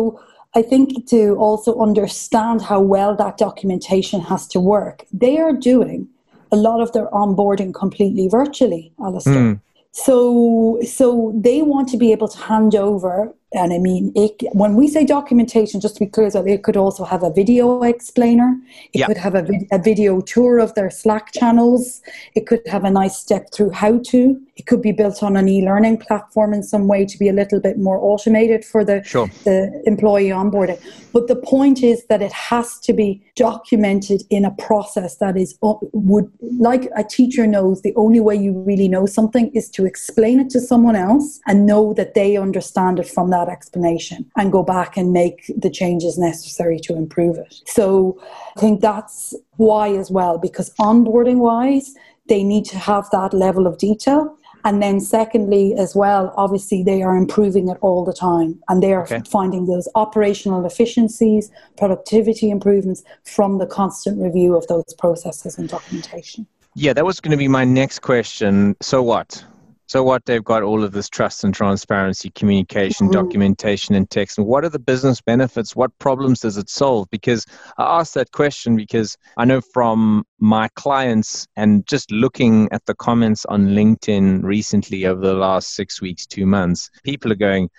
i 0.59 0.61
think 0.71 0.85
to 1.13 1.21
also 1.45 1.71
understand 1.87 2.57
how 2.71 2.79
well 2.95 3.11
that 3.23 3.33
documentation 3.47 4.19
has 4.31 4.41
to 4.53 4.59
work 4.75 4.97
they 5.25 5.35
are 5.45 5.53
doing 5.71 5.99
a 6.51 6.57
lot 6.67 6.79
of 6.85 6.89
their 6.95 7.07
onboarding 7.21 7.71
completely 7.83 8.25
virtually 8.39 8.83
Alistair. 9.05 9.43
Hmm. 9.43 9.53
so 10.07 10.15
so 10.97 11.07
they 11.47 11.59
want 11.73 11.87
to 11.93 11.97
be 12.03 12.09
able 12.15 12.29
to 12.35 12.39
hand 12.51 12.73
over 12.89 13.13
and 13.53 13.73
i 13.73 13.77
mean 13.77 14.11
it, 14.15 14.31
when 14.53 14.75
we 14.75 14.87
say 14.87 15.05
documentation 15.05 15.79
just 15.81 15.95
to 15.95 15.99
be 15.99 16.05
clear 16.05 16.29
so 16.29 16.45
it 16.45 16.63
could 16.63 16.77
also 16.77 17.03
have 17.03 17.23
a 17.23 17.31
video 17.31 17.81
explainer 17.83 18.55
it 18.93 18.99
Yeah. 18.99 19.07
could 19.07 19.17
have 19.17 19.35
a, 19.35 19.41
vid- 19.43 19.67
a 19.71 19.77
video 19.79 20.21
tour 20.21 20.59
of 20.59 20.73
their 20.75 20.89
slack 20.89 21.31
channels 21.33 22.01
it 22.35 22.47
could 22.47 22.61
have 22.67 22.83
a 22.83 22.91
nice 22.91 23.17
step 23.17 23.51
through 23.53 23.71
how 23.71 23.99
to 24.11 24.39
it 24.55 24.67
could 24.67 24.81
be 24.81 24.91
built 24.91 25.23
on 25.23 25.35
an 25.37 25.49
e-learning 25.49 25.97
platform 25.97 26.53
in 26.53 26.61
some 26.61 26.87
way 26.87 27.03
to 27.05 27.17
be 27.17 27.27
a 27.29 27.33
little 27.33 27.59
bit 27.59 27.79
more 27.79 27.97
automated 27.99 28.63
for 28.63 28.85
the 28.85 29.01
Sure. 29.03 29.27
the 29.43 29.81
employee 29.85 30.29
onboarding. 30.29 30.79
But 31.13 31.27
the 31.27 31.35
point 31.35 31.81
is 31.81 32.05
that 32.09 32.21
it 32.21 32.31
has 32.31 32.77
to 32.81 32.93
be 32.93 33.21
documented 33.35 34.21
in 34.29 34.45
a 34.45 34.51
process 34.51 35.15
that 35.17 35.35
is 35.35 35.57
uh, 35.63 35.73
would 35.93 36.29
like 36.59 36.89
a 36.95 37.03
teacher 37.03 37.47
knows 37.47 37.81
the 37.81 37.93
only 37.95 38.19
way 38.19 38.35
you 38.35 38.51
really 38.69 38.87
know 38.87 39.05
something 39.07 39.49
is 39.53 39.67
to 39.71 39.85
explain 39.85 40.39
it 40.39 40.49
to 40.51 40.59
someone 40.59 40.95
else 40.95 41.39
and 41.47 41.65
know 41.65 41.93
that 41.93 42.13
they 42.13 42.37
understand 42.37 42.99
it 42.99 43.07
from 43.07 43.29
that 43.31 43.40
explanation 43.49 44.29
and 44.37 44.51
go 44.51 44.63
back 44.63 44.97
and 44.97 45.13
make 45.13 45.51
the 45.57 45.69
changes 45.69 46.17
necessary 46.17 46.79
to 46.79 46.95
improve 46.95 47.37
it. 47.37 47.61
So 47.65 48.19
I 48.55 48.59
think 48.59 48.81
that's 48.81 49.33
why 49.57 49.89
as 49.95 50.09
well 50.11 50.37
because 50.37 50.73
onboarding 50.79 51.37
wise 51.37 51.93
they 52.27 52.43
need 52.43 52.65
to 52.65 52.77
have 52.77 53.09
that 53.11 53.33
level 53.33 53.67
of 53.67 53.77
detail 53.77 54.37
and 54.63 54.81
then, 54.81 54.99
secondly, 54.99 55.73
as 55.75 55.95
well, 55.95 56.33
obviously, 56.37 56.83
they 56.83 57.01
are 57.01 57.15
improving 57.15 57.69
it 57.69 57.77
all 57.81 58.05
the 58.05 58.13
time 58.13 58.59
and 58.69 58.81
they 58.81 58.93
are 58.93 59.03
Okay. 59.03 59.21
finding 59.29 59.65
those 59.65 59.87
operational 59.95 60.65
efficiencies, 60.65 61.51
productivity 61.77 62.49
improvements 62.51 63.03
from 63.23 63.57
the 63.57 63.65
constant 63.65 64.21
review 64.21 64.55
of 64.55 64.67
those 64.67 64.93
processes 64.97 65.57
and 65.57 65.67
documentation. 65.67 66.45
Yeah, 66.75 66.93
that 66.93 67.05
was 67.05 67.19
going 67.19 67.31
to 67.31 67.37
be 67.37 67.47
my 67.47 67.65
next 67.65 67.99
question. 67.99 68.75
So 68.81 69.01
what? 69.01 69.43
So 69.91 70.03
what? 70.03 70.25
They've 70.25 70.41
got 70.41 70.63
all 70.63 70.85
of 70.85 70.93
this 70.93 71.09
trust 71.09 71.43
and 71.43 71.53
transparency, 71.53 72.29
communication, 72.29 73.09
Mhm. 73.09 73.11
documentation, 73.11 73.93
and 73.93 74.09
text. 74.09 74.37
And 74.37 74.47
what 74.47 74.63
are 74.63 74.69
the 74.69 74.79
business 74.79 75.19
benefits? 75.19 75.75
What 75.75 75.91
problems 75.99 76.39
does 76.39 76.55
it 76.55 76.69
solve? 76.69 77.09
Because 77.09 77.45
I 77.77 77.99
asked 77.99 78.13
that 78.13 78.31
question 78.31 78.77
because 78.77 79.17
I 79.35 79.43
know 79.43 79.59
from 79.59 80.23
my 80.41 80.67
clients 80.75 81.47
and 81.55 81.85
just 81.87 82.11
looking 82.11 82.67
at 82.71 82.85
the 82.87 82.95
comments 82.95 83.45
on 83.45 83.67
LinkedIn 83.67 84.43
recently 84.43 85.05
over 85.05 85.21
the 85.21 85.35
last 85.35 85.75
six 85.75 86.01
weeks, 86.01 86.25
two 86.25 86.45
months, 86.47 86.89
people 87.03 87.31
are 87.31 87.35
going, 87.35 87.69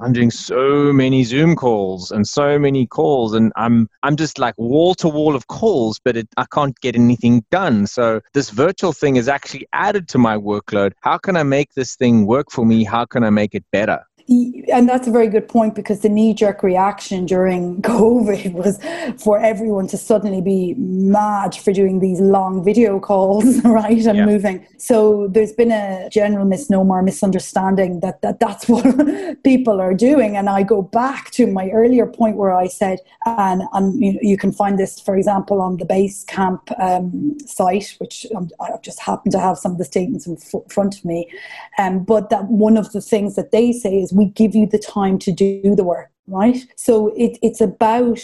I'm 0.00 0.12
doing 0.12 0.30
so 0.30 0.92
many 0.92 1.22
Zoom 1.22 1.54
calls 1.54 2.10
and 2.10 2.26
so 2.26 2.58
many 2.58 2.86
calls, 2.86 3.34
and 3.34 3.52
I'm 3.56 3.88
I'm 4.02 4.16
just 4.16 4.38
like 4.38 4.54
wall 4.56 4.94
to 4.96 5.08
wall 5.08 5.36
of 5.36 5.46
calls, 5.48 6.00
but 6.02 6.16
it, 6.16 6.28
I 6.36 6.46
can't 6.52 6.78
get 6.80 6.96
anything 6.96 7.44
done. 7.50 7.86
So 7.86 8.20
this 8.32 8.50
virtual 8.50 8.92
thing 8.92 9.16
is 9.16 9.28
actually 9.28 9.68
added 9.72 10.08
to 10.08 10.18
my 10.18 10.36
workload. 10.36 10.92
How 11.02 11.18
can 11.18 11.36
I 11.36 11.42
make 11.42 11.74
this 11.74 11.96
thing 11.96 12.26
work 12.26 12.50
for 12.50 12.64
me? 12.64 12.84
How 12.84 13.04
can 13.04 13.22
I 13.22 13.30
make 13.30 13.54
it 13.54 13.64
better? 13.70 14.05
And 14.28 14.88
that's 14.88 15.06
a 15.06 15.12
very 15.12 15.28
good 15.28 15.48
point 15.48 15.76
because 15.76 16.00
the 16.00 16.08
knee 16.08 16.34
jerk 16.34 16.64
reaction 16.64 17.26
during 17.26 17.80
COVID 17.82 18.52
was 18.54 18.78
for 19.22 19.38
everyone 19.38 19.86
to 19.88 19.96
suddenly 19.96 20.40
be 20.40 20.74
mad 20.74 21.54
for 21.54 21.72
doing 21.72 22.00
these 22.00 22.20
long 22.20 22.64
video 22.64 22.98
calls, 22.98 23.60
right? 23.64 24.04
And 24.04 24.18
Yeah. 24.18 24.26
moving. 24.26 24.66
So 24.78 25.28
there's 25.28 25.52
been 25.52 25.70
a 25.70 26.08
general 26.10 26.44
misnomer, 26.44 27.02
misunderstanding 27.02 28.00
that, 28.00 28.20
that 28.22 28.40
that's 28.40 28.68
what 28.72 29.42
people 29.44 29.80
are 29.80 29.94
doing. 29.94 30.36
And 30.36 30.48
I 30.48 30.64
go 30.64 30.82
back 30.82 31.30
to 31.32 31.46
my 31.46 31.70
earlier 31.70 32.06
point 32.06 32.36
where 32.36 32.52
I 32.52 32.66
said, 32.66 32.98
and, 33.26 33.62
and 33.72 34.00
you, 34.00 34.18
you 34.22 34.36
can 34.36 34.50
find 34.50 34.76
this, 34.76 34.98
for 34.98 35.16
example, 35.16 35.60
on 35.60 35.76
the 35.76 35.84
Basecamp 35.86 36.60
um, 36.80 37.38
site, 37.46 37.94
which 37.98 38.26
um, 38.34 38.50
I 38.60 38.70
just 38.82 38.98
happen 39.00 39.30
to 39.32 39.38
have 39.38 39.56
some 39.56 39.72
of 39.72 39.78
the 39.78 39.84
statements 39.84 40.26
in 40.26 40.36
f- 40.36 40.62
front 40.68 40.98
of 40.98 41.04
me. 41.04 41.30
Um, 41.78 42.02
but 42.02 42.30
that 42.30 42.46
one 42.46 42.76
of 42.76 42.90
the 42.92 43.00
things 43.00 43.36
that 43.36 43.52
they 43.52 43.70
say 43.72 44.00
is 44.00 44.15
we 44.16 44.26
give 44.26 44.54
you 44.54 44.66
the 44.66 44.78
time 44.78 45.18
to 45.20 45.32
do 45.32 45.74
the 45.74 45.84
work, 45.84 46.10
right? 46.26 46.58
So 46.76 47.08
it, 47.16 47.38
it's 47.42 47.60
about 47.60 48.18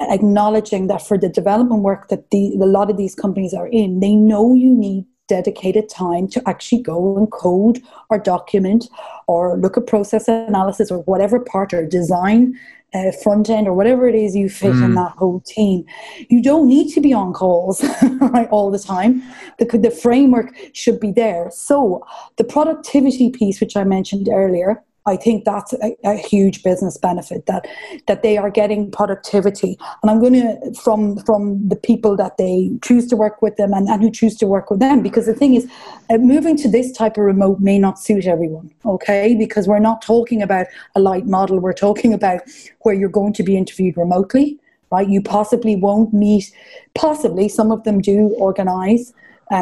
acknowledging 0.00 0.86
that 0.88 1.06
for 1.06 1.16
the 1.18 1.28
development 1.28 1.82
work 1.82 2.08
that 2.08 2.30
the, 2.30 2.54
a 2.60 2.66
lot 2.66 2.90
of 2.90 2.96
these 2.96 3.14
companies 3.14 3.54
are 3.54 3.68
in, 3.68 4.00
they 4.00 4.14
know 4.14 4.54
you 4.54 4.74
need 4.74 5.04
dedicated 5.28 5.88
time 5.88 6.28
to 6.28 6.42
actually 6.48 6.82
go 6.82 7.16
and 7.16 7.30
code 7.30 7.80
or 8.10 8.18
document 8.18 8.88
or 9.28 9.56
look 9.56 9.76
at 9.76 9.86
process 9.86 10.28
analysis 10.28 10.90
or 10.90 10.98
whatever 11.02 11.38
part 11.40 11.72
or 11.72 11.86
design 11.86 12.58
uh, 12.94 13.10
front 13.22 13.48
end 13.48 13.66
or 13.66 13.72
whatever 13.72 14.06
it 14.06 14.14
is 14.14 14.36
you 14.36 14.50
fit 14.50 14.74
in 14.74 14.90
Mm. 14.90 14.94
that 14.96 15.12
whole 15.16 15.40
team. 15.40 15.84
You 16.28 16.42
don't 16.42 16.68
need 16.68 16.92
to 16.94 17.00
be 17.00 17.12
on 17.14 17.32
calls 17.32 17.82
right 18.20 18.48
all 18.50 18.70
the 18.70 18.78
time. 18.78 19.22
The, 19.58 19.64
the 19.78 19.90
framework 19.90 20.54
should 20.74 21.00
be 21.00 21.12
there. 21.12 21.50
So 21.50 22.04
the 22.36 22.44
productivity 22.44 23.30
piece, 23.30 23.60
which 23.60 23.76
I 23.76 23.84
mentioned 23.84 24.28
earlier, 24.30 24.82
I 25.04 25.16
think 25.16 25.44
that's 25.44 25.72
a, 25.74 25.96
a, 26.04 26.16
huge 26.16 26.62
business 26.62 26.96
benefit 26.96 27.46
that 27.46 27.66
that 28.06 28.22
they 28.22 28.38
are 28.38 28.50
getting 28.50 28.90
productivity. 28.90 29.76
And 30.02 30.10
I'm 30.10 30.20
going 30.20 30.34
to 30.34 30.74
from 30.80 31.18
from 31.24 31.68
the 31.68 31.76
people 31.76 32.16
that 32.16 32.36
they 32.36 32.70
choose 32.82 33.08
to 33.08 33.16
work 33.16 33.42
with 33.42 33.56
them 33.56 33.72
and, 33.72 33.88
and 33.88 34.02
who 34.02 34.10
choose 34.10 34.36
to 34.36 34.46
work 34.46 34.70
with 34.70 34.78
them 34.78 35.02
because 35.02 35.26
the 35.26 35.34
thing 35.34 35.54
is, 35.54 35.68
uh, 36.08 36.18
moving 36.18 36.56
to 36.58 36.68
this 36.68 36.92
type 36.92 37.16
of 37.16 37.24
remote 37.24 37.58
may 37.58 37.78
not 37.78 37.98
suit 37.98 38.26
everyone. 38.26 38.70
Okay, 38.84 39.34
because 39.34 39.66
we're 39.66 39.80
not 39.80 40.02
talking 40.02 40.40
about 40.40 40.66
a 40.94 41.00
light 41.00 41.26
model. 41.26 41.58
We're 41.58 41.72
talking 41.72 42.14
about 42.14 42.42
where 42.80 42.94
you're 42.94 43.08
going 43.08 43.32
to 43.34 43.42
be 43.42 43.56
interviewed 43.56 43.96
remotely. 43.96 44.58
Right, 44.90 45.08
you 45.08 45.22
possibly 45.22 45.74
won't 45.74 46.12
meet. 46.12 46.52
Possibly, 46.94 47.48
some 47.48 47.72
of 47.72 47.82
them 47.84 48.00
do 48.00 48.28
organise 48.38 49.14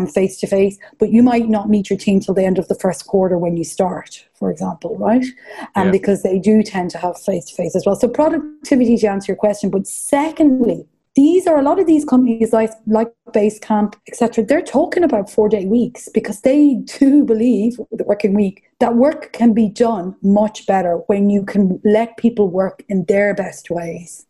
face 0.06 0.38
to 0.38 0.46
face, 0.46 0.78
but 0.98 1.10
you 1.10 1.22
might 1.22 1.48
not 1.48 1.68
meet 1.68 1.90
your 1.90 1.98
team 1.98 2.20
till 2.20 2.34
the 2.34 2.44
end 2.44 2.58
of 2.58 2.68
the 2.68 2.74
first 2.74 3.06
quarter 3.06 3.36
when 3.36 3.56
you 3.56 3.64
start, 3.64 4.26
for 4.34 4.50
example, 4.50 4.96
right? 4.96 5.24
And 5.74 5.76
um, 5.76 5.86
yeah. 5.86 5.90
because 5.90 6.22
they 6.22 6.38
do 6.38 6.62
tend 6.62 6.90
to 6.92 6.98
have 6.98 7.18
face 7.20 7.46
to 7.46 7.54
face 7.54 7.74
as 7.74 7.84
well. 7.84 7.96
So 7.96 8.08
productivity 8.08 8.96
to 8.98 9.06
answer 9.08 9.32
your 9.32 9.36
question, 9.36 9.70
but 9.70 9.86
secondly, 9.86 10.86
these 11.16 11.46
are 11.48 11.58
a 11.58 11.62
lot 11.62 11.80
of 11.80 11.86
these 11.86 12.04
companies 12.04 12.52
like 12.52 12.70
like 12.86 13.12
Basecamp, 13.30 13.94
etc. 14.06 14.44
They're 14.44 14.62
talking 14.62 15.02
about 15.02 15.28
four 15.28 15.48
day 15.48 15.66
weeks 15.66 16.08
because 16.14 16.42
they 16.42 16.76
do 16.98 17.24
believe 17.24 17.76
the 17.90 18.04
working 18.04 18.34
week 18.34 18.62
that 18.78 18.94
work 18.94 19.32
can 19.32 19.52
be 19.52 19.68
done 19.68 20.14
much 20.22 20.66
better 20.66 20.98
when 21.08 21.28
you 21.28 21.44
can 21.44 21.80
let 21.84 22.16
people 22.16 22.48
work 22.48 22.84
in 22.88 23.04
their 23.06 23.34
best 23.34 23.70
ways 23.70 24.26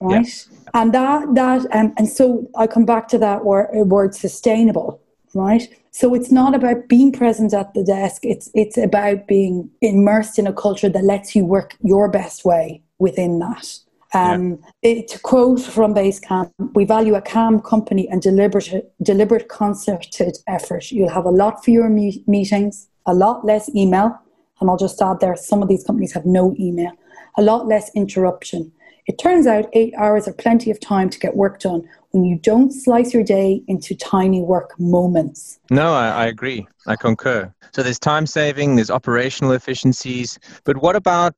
right? 0.00 0.26
Yeah. 0.26 0.70
And 0.74 0.92
that 0.94 1.34
that 1.34 1.66
um, 1.74 1.94
and 1.96 2.08
so 2.08 2.48
I 2.56 2.66
come 2.66 2.84
back 2.84 3.08
to 3.08 3.18
that 3.18 3.44
word, 3.44 3.68
word 3.86 4.14
sustainable 4.14 5.00
right? 5.34 5.68
So 5.90 6.14
it's 6.14 6.30
not 6.30 6.54
about 6.54 6.88
being 6.88 7.12
present 7.12 7.54
at 7.54 7.74
the 7.74 7.84
desk. 7.84 8.24
It's 8.24 8.50
it's 8.54 8.76
about 8.76 9.26
being 9.26 9.70
immersed 9.80 10.38
in 10.38 10.46
a 10.46 10.52
culture 10.52 10.88
that 10.88 11.04
lets 11.04 11.36
you 11.36 11.44
work 11.44 11.74
your 11.82 12.08
best 12.08 12.44
way 12.44 12.82
within 12.98 13.38
that. 13.40 13.78
Um, 14.14 14.60
yeah. 14.82 14.90
it, 14.90 15.08
to 15.08 15.18
quote 15.18 15.60
from 15.60 15.92
Basecamp, 15.92 16.52
we 16.74 16.84
value 16.84 17.16
a 17.16 17.20
calm 17.20 17.60
company 17.60 18.08
and 18.08 18.22
deliberate, 18.22 18.92
deliberate 19.02 19.48
concerted 19.48 20.38
effort. 20.46 20.92
You'll 20.92 21.08
have 21.10 21.24
a 21.24 21.30
lot 21.30 21.64
fewer 21.64 21.90
me- 21.90 22.22
meetings, 22.28 22.88
a 23.06 23.14
lot 23.14 23.44
less 23.44 23.68
email, 23.74 24.16
and 24.60 24.70
I'll 24.70 24.76
just 24.76 25.02
add 25.02 25.18
there, 25.18 25.34
some 25.36 25.62
of 25.62 25.68
these 25.68 25.82
companies 25.82 26.12
have 26.12 26.24
no 26.24 26.54
email, 26.60 26.92
a 27.36 27.42
lot 27.42 27.66
less 27.66 27.90
interruption. 27.94 28.70
It 29.06 29.18
turns 29.18 29.46
out 29.46 29.68
eight 29.72 29.92
hours 29.98 30.28
are 30.28 30.32
plenty 30.32 30.70
of 30.70 30.80
time 30.80 31.10
to 31.10 31.18
get 31.18 31.36
work 31.36 31.60
done 31.60 31.88
when 32.14 32.24
you 32.24 32.38
don't 32.38 32.70
slice 32.70 33.12
your 33.12 33.24
day 33.24 33.60
into 33.66 33.94
tiny 33.96 34.40
work 34.40 34.78
moments. 34.78 35.58
No, 35.70 35.92
I, 35.92 36.08
I, 36.10 36.26
agree. 36.26 36.64
I 36.86 36.94
concur. 36.94 37.52
So 37.74 37.82
there's 37.82 37.98
time 37.98 38.24
saving, 38.24 38.76
there's 38.76 38.90
operational 38.90 39.52
efficiencies. 39.52 40.38
But 40.64 40.76
what 40.76 40.94
about, 40.94 41.34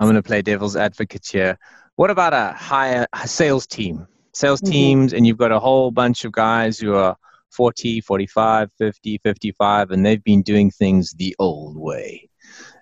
I'm 0.00 0.06
going 0.06 0.16
to 0.16 0.22
play 0.22 0.42
devil's 0.42 0.74
advocate 0.74 1.26
here. 1.30 1.56
What 1.94 2.10
about 2.10 2.34
a 2.34 2.52
higher 2.56 3.06
a 3.12 3.28
sales 3.28 3.68
team? 3.68 4.08
Sales 4.32 4.60
mm-hmm. 4.60 4.72
teams, 4.72 5.12
and 5.12 5.26
you've 5.26 5.38
got 5.38 5.52
a 5.52 5.60
whole 5.60 5.92
bunch 5.92 6.24
of 6.24 6.32
guys 6.32 6.78
who 6.78 6.94
are 6.94 7.16
40, 7.52 8.00
45, 8.00 8.72
50, 8.78 9.18
55, 9.18 9.90
and 9.92 10.04
they've 10.04 10.24
been 10.24 10.42
doing 10.42 10.72
things 10.72 11.12
the 11.12 11.36
old 11.38 11.76
way. 11.76 12.28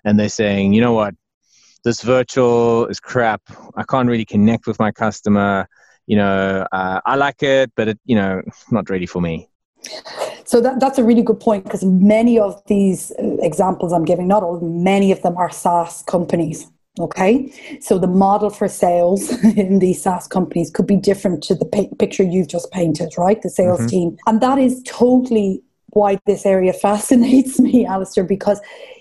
And 0.03 0.19
they're 0.19 0.29
saying, 0.29 0.73
you 0.73 0.81
know 0.81 0.93
what? 0.93 1.13
This 1.83 2.01
virtual 2.01 2.87
is 2.87 2.99
crap. 2.99 3.41
I 3.75 3.83
can't 3.83 4.09
really 4.09 4.25
connect 4.25 4.65
with 4.65 4.79
my 4.79 4.91
customer 4.91 5.67
you 6.09 6.15
know, 6.15 6.65
uh, 6.71 6.99
I 7.05 7.15
like 7.15 7.43
it, 7.43 7.71
but 7.75 7.87
it, 7.89 7.99
you 8.05 8.15
know, 8.15 8.41
not 8.71 8.89
ready 8.89 9.05
for 9.05 9.21
me. 9.21 9.47
So 10.43 10.59
that, 10.59 10.79
that's 10.79 10.97
a 10.97 11.03
really 11.03 11.21
good 11.21 11.39
point 11.39 11.63
because 11.63 11.85
many 11.85 12.39
of 12.39 12.61
these 12.65 13.11
uh, 13.11 13.37
examples 13.39 13.93
I'm 13.93 14.03
giving, 14.03 14.27
not 14.27 14.41
all, 14.41 14.59
many 14.59 15.11
of 15.11 15.21
them 15.21 15.37
are 15.37 15.51
SaaS 15.51 16.03
companies. 16.07 16.67
Okay, 16.99 17.53
so 17.79 17.97
the 17.97 18.07
model 18.07 18.49
for 18.49 18.67
sales 18.67 19.31
in 19.55 19.79
these 19.79 20.01
SaaS 20.01 20.27
companies 20.27 20.69
could 20.71 20.87
be 20.87 20.97
different 20.97 21.43
to 21.43 21.55
the 21.55 21.65
picture 21.97 22.23
you've 22.23 22.49
just 22.49 22.71
painted, 22.71 23.13
right? 23.17 23.41
The 23.41 23.49
sales 23.49 23.79
mm-hmm. 23.79 23.87
team, 23.87 24.17
and 24.25 24.41
that 24.41 24.57
is 24.57 24.81
totally 24.85 25.61
why 25.91 26.19
this 26.25 26.45
area 26.45 26.73
fascinates 26.87 27.59
me, 27.59 27.85
Alistair, 27.85 28.23
because 28.23 28.59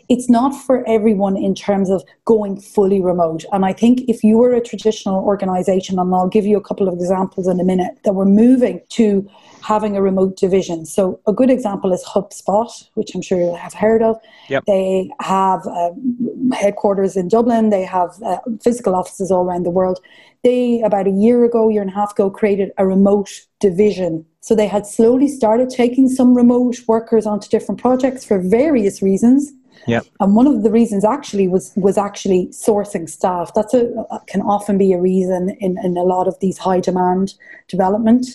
it's 0.09 0.29
not 0.29 0.51
for 0.51 0.87
everyone 0.89 1.37
in 1.37 1.55
terms 1.55 1.91
of 1.91 2.03
going 2.25 2.59
fully 2.61 3.01
remote. 3.01 3.45
And 3.53 3.65
I 3.65 3.73
think 3.73 4.01
if 4.09 4.25
you 4.25 4.39
were 4.39 4.55
a 4.55 4.61
traditional 4.61 5.23
organization, 5.23 5.99
and 5.99 6.15
I'll 6.15 6.29
give 6.29 6.47
you 6.47 6.57
a 6.57 6.63
couple 6.63 6.89
of 6.89 6.95
examples 6.95 7.47
in 7.47 7.61
a 7.61 7.65
minute, 7.65 7.99
that 8.05 8.15
we're 8.15 8.25
moving 8.25 8.81
to 8.91 9.29
having 9.63 9.97
a 9.97 10.03
remote 10.03 10.37
division. 10.37 10.87
So 10.87 11.21
a 11.27 11.33
good 11.33 11.51
example 11.51 11.93
is 11.93 12.03
HubSpot, 12.05 12.71
which 12.95 13.15
I'm 13.15 13.21
sure 13.21 13.39
you 13.39 13.55
have 13.55 13.75
heard 13.75 14.03
of. 14.03 14.17
Yep. 14.49 14.65
They 14.67 15.11
have 15.21 15.67
uh, 15.67 15.91
headquarters 16.55 17.17
in 17.17 17.29
Dublin. 17.29 17.69
They 17.69 17.85
have 17.85 18.11
uh, 18.25 18.39
physical 18.63 18.95
offices 18.95 19.31
all 19.31 19.45
around 19.45 19.65
the 19.65 19.71
world. 19.71 20.01
They, 20.43 20.81
about 20.83 21.07
a 21.07 21.11
year 21.11 21.45
ago, 21.45 21.69
year 21.69 21.83
and 21.83 21.91
a 21.91 21.95
half 21.95 22.13
ago, 22.13 22.31
created 22.31 22.71
a 22.79 22.87
remote 22.87 23.29
division. 23.61 24.25
So 24.41 24.55
they 24.55 24.69
had 24.69 24.87
slowly 24.87 25.29
started 25.29 25.69
taking 25.69 26.09
some 26.09 26.35
remote 26.35 26.77
workers 26.87 27.27
onto 27.27 27.49
different 27.49 27.81
projects 27.81 28.25
for 28.25 28.39
various 28.39 29.03
reasons. 29.03 29.53
Yep. 29.87 30.07
And 30.21 30.35
one 30.35 30.47
of 30.47 30.63
the 30.63 30.71
reasons 30.71 31.05
actually 31.05 31.49
was 31.49 31.73
was 31.77 31.97
actually 31.97 32.49
sourcing 32.49 33.09
staff. 33.09 33.53
That's 33.55 33.75
a 33.75 34.07
can 34.27 34.43
often 34.43 34.79
be 34.79 34.93
a 34.93 35.01
reason 35.01 35.51
in, 35.61 35.79
in 35.83 35.97
a 35.97 36.03
lot 36.03 36.29
of 36.29 36.39
these 36.41 36.59
high 36.59 36.81
demand 36.81 37.35
development 37.69 38.27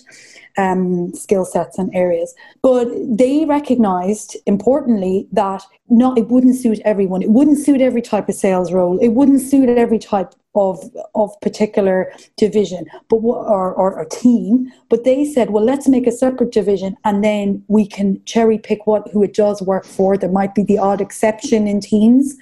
um, 0.58 1.14
skill 1.14 1.46
sets 1.46 1.78
and 1.78 1.94
areas. 1.96 2.34
But 2.62 2.88
they 3.06 3.46
recognized 3.46 4.38
importantly 4.46 5.28
that 5.32 5.64
not 5.90 6.18
it 6.18 6.28
wouldn't 6.30 6.56
suit 6.56 6.80
everyone. 6.86 7.22
It 7.22 7.30
wouldn't 7.30 7.60
suit 7.60 7.82
every 7.82 8.02
type 8.02 8.30
of 8.30 8.36
sales 8.36 8.72
role. 8.72 8.98
It 9.00 9.10
wouldn't 9.10 9.42
suit 9.42 9.70
every 9.70 10.00
type 10.00 10.34
of 10.56 10.84
of 11.16 11.32
particular 11.42 12.12
division 12.38 12.86
but 13.10 13.18
or, 13.18 13.74
or 13.74 14.00
a 14.00 14.08
team 14.08 14.72
but 14.90 15.04
they 15.04 15.26
said 15.26 15.50
well 15.50 15.64
let's 15.64 15.88
make 15.88 16.06
a 16.06 16.12
separate 16.12 16.52
division 16.52 16.96
and 17.06 17.24
then 17.24 17.64
we 17.68 17.88
can 17.88 18.24
cherry 18.26 18.58
pick 18.58 18.86
what 18.86 19.08
who 19.12 19.24
it 19.24 19.34
does 19.34 19.62
work 19.62 19.86
for 19.86 20.16
there 20.16 20.32
might 20.32 20.54
be 20.54 20.64
the 20.64 20.78
odd 20.78 21.02
exception 21.02 21.68
in 21.68 21.80
teams 21.82 22.36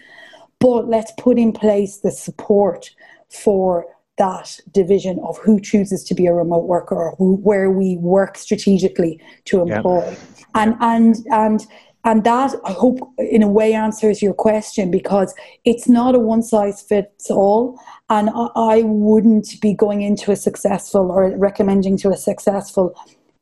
but 0.59 0.87
let's 0.87 1.11
put 1.17 1.39
in 1.39 1.51
place 1.51 1.97
the 1.97 2.11
support 2.11 2.91
for 3.29 3.85
that 4.17 4.59
division 4.71 5.19
of 5.23 5.37
who 5.39 5.59
chooses 5.59 6.03
to 6.03 6.13
be 6.13 6.27
a 6.27 6.33
remote 6.33 6.65
worker 6.65 6.95
or 6.95 7.15
who, 7.17 7.37
where 7.37 7.71
we 7.71 7.97
work 7.97 8.37
strategically 8.37 9.19
to 9.45 9.61
employ. 9.61 10.05
Yep. 10.05 10.19
And 10.53 10.75
and 10.79 11.15
and 11.31 11.67
and 12.03 12.23
that 12.23 12.55
I 12.65 12.71
hope 12.71 12.99
in 13.17 13.43
a 13.43 13.47
way 13.47 13.73
answers 13.73 14.21
your 14.21 14.33
question 14.33 14.91
because 14.91 15.33
it's 15.65 15.87
not 15.87 16.15
a 16.15 16.19
one 16.19 16.43
size 16.43 16.81
fits 16.81 17.29
all. 17.29 17.79
And 18.09 18.29
I, 18.33 18.81
wouldn't 18.83 19.61
be 19.61 19.73
going 19.73 20.01
into 20.01 20.31
a 20.31 20.35
successful 20.35 21.11
or 21.11 21.37
recommending 21.37 21.97
to 21.97 22.09
a 22.09 22.17
successful 22.17 22.93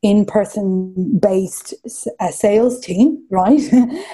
in-person 0.01 1.19
based 1.19 1.73
uh, 2.19 2.31
sales 2.31 2.79
team 2.79 3.21
right 3.29 3.59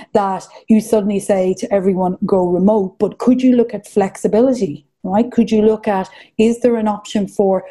that 0.13 0.47
you 0.67 0.81
suddenly 0.81 1.19
say 1.19 1.53
to 1.53 1.71
everyone 1.71 2.17
go 2.25 2.47
remote 2.47 2.97
but 2.97 3.19
could 3.19 3.39
you 3.43 3.55
look 3.55 3.71
at 3.71 3.86
flexibility 3.86 4.88
right? 5.05 5.31
Could 5.31 5.51
you 5.51 5.62
look 5.62 5.88
at 5.88 6.10
is 6.38 6.60
there 6.60 6.75
an 6.75 6.88
option 6.88 7.27
for 7.27 7.63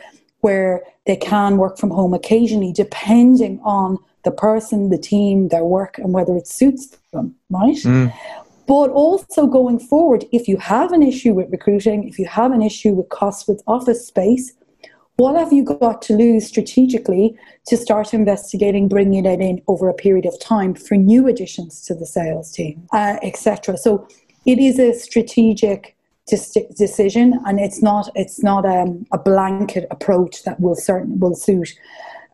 where 0.45 0.83
they 1.07 1.17
can 1.17 1.57
work 1.57 1.79
from 1.79 1.91
home 1.91 2.13
occasionally, 2.13 2.71
depending 2.71 3.59
on 3.65 3.99
the 4.25 4.31
person, 4.31 4.91
the 4.91 4.99
team, 4.99 5.49
their 5.49 5.65
work, 5.65 5.97
and 5.99 6.13
whether 6.13 6.37
it 6.37 6.47
suits 6.47 6.97
them, 7.15 7.35
right? 7.49 7.77
Mm. 7.77 8.13
But 8.67 8.91
also 8.91 9.47
going 9.47 9.79
forward, 9.79 10.27
if 10.33 10.47
you 10.47 10.59
have 10.59 10.93
an 10.93 11.03
issue 11.03 11.33
with 11.33 11.51
recruiting, 11.51 12.07
if 12.07 12.19
you 12.19 12.27
have 12.27 12.53
an 12.53 12.61
issue 12.61 12.93
with 12.93 13.09
costs 13.09 13.49
with 13.49 13.63
office 13.67 14.07
space, 14.07 14.53
what 15.17 15.35
have 15.35 15.51
you 15.51 15.65
got 15.65 16.03
to 16.03 16.13
lose 16.15 16.47
strategically 16.47 17.37
to 17.69 17.77
start 17.79 18.13
investigating 18.13 18.87
bringing 18.87 19.25
it 19.25 19.41
in 19.41 19.63
over 19.67 19.89
a 19.89 19.95
period 19.95 20.27
of 20.27 20.39
time 20.41 20.75
for 20.75 20.97
new 20.97 21.27
additions 21.27 21.81
to 21.87 21.95
the 21.95 22.07
sales 22.07 22.53
team, 22.53 22.87
uh, 22.93 23.17
etc. 23.23 23.79
So 23.79 24.07
it 24.45 24.59
is 24.59 24.79
a 24.79 24.93
strategic 24.93 25.97
decision, 26.27 27.41
and 27.47 27.61
it's 27.61 27.83
not 27.83 28.09
it's 28.15 28.43
not 28.43 28.65
um, 28.65 29.07
a 29.13 29.19
blanket 29.19 29.87
approach 29.91 30.45
that 30.45 30.59
will 30.61 30.75
certain 30.75 31.19
will 31.19 31.35
suit 31.35 31.69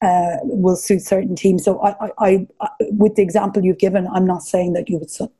uh, 0.03 0.37
will 0.42 0.76
suit 0.76 1.03
certain 1.03 1.37
teams. 1.37 1.64
So 1.64 1.81
I, 1.83 2.09
I, 2.18 2.46
I, 2.61 2.68
with 2.81 3.16
the 3.16 3.22
example 3.22 3.64
you've 3.64 3.79
given, 3.79 4.07
I'm 4.09 4.26
not 4.26 4.42
saying 4.42 4.72
that 4.72 4.88
you 4.88 4.98
would 4.98 5.11
su- 5.11 5.31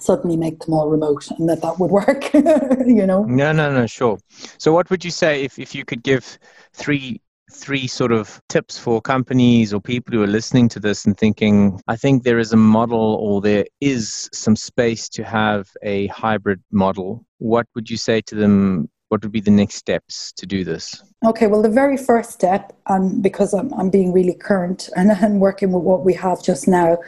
suddenly 0.00 0.36
make 0.36 0.60
them 0.60 0.74
all 0.74 0.88
remote 0.88 1.30
and 1.38 1.48
that 1.48 1.62
that 1.62 1.78
would 1.78 1.90
work. 1.90 2.32
you 2.34 3.06
know? 3.06 3.24
No, 3.24 3.52
no, 3.52 3.72
no, 3.72 3.86
sure. 3.86 4.18
So 4.58 4.72
what 4.72 4.90
would 4.90 5.04
you 5.04 5.10
say 5.10 5.44
if 5.44 5.58
if 5.58 5.74
you 5.74 5.84
could 5.84 6.02
give 6.02 6.38
three 6.72 7.20
three 7.52 7.86
sort 7.86 8.12
of 8.12 8.40
tips 8.48 8.78
for 8.78 9.00
companies 9.00 9.72
or 9.72 9.80
people 9.80 10.14
who 10.14 10.22
are 10.22 10.28
listening 10.28 10.68
to 10.70 10.80
this 10.80 11.04
and 11.04 11.16
thinking, 11.16 11.80
I 11.88 11.96
think 11.96 12.22
there 12.22 12.38
is 12.38 12.52
a 12.52 12.56
model 12.56 13.16
or 13.20 13.40
there 13.40 13.64
is 13.80 14.28
some 14.32 14.56
space 14.56 15.08
to 15.10 15.24
have 15.24 15.68
a 15.82 16.06
hybrid 16.08 16.62
model. 16.70 17.24
What 17.38 17.66
would 17.74 17.88
you 17.88 17.96
say 17.96 18.20
to 18.22 18.34
them? 18.34 18.88
What 19.08 19.22
would 19.22 19.32
be 19.32 19.40
the 19.40 19.50
next 19.50 19.76
steps 19.76 20.32
to 20.32 20.44
do 20.44 20.64
this? 20.64 21.02
Okay, 21.26 21.46
well, 21.46 21.62
the 21.62 21.70
very 21.70 21.96
first 21.96 22.30
step, 22.30 22.76
um, 22.86 23.22
because 23.22 23.54
I'm, 23.54 23.72
I'm 23.72 23.88
being 23.88 24.12
really 24.12 24.34
current 24.34 24.90
and, 24.96 25.10
and 25.10 25.40
working 25.40 25.72
with 25.72 25.82
what 25.82 26.04
we 26.04 26.12
have 26.14 26.42
just 26.42 26.68
now, 26.68 26.98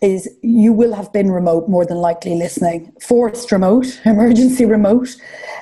is 0.00 0.28
you 0.42 0.72
will 0.72 0.94
have 0.94 1.12
been 1.12 1.30
remote 1.30 1.68
more 1.68 1.84
than 1.84 1.98
likely 1.98 2.34
listening. 2.34 2.92
Forced 3.00 3.50
remote, 3.52 4.00
emergency 4.04 4.64
remote, 4.64 5.16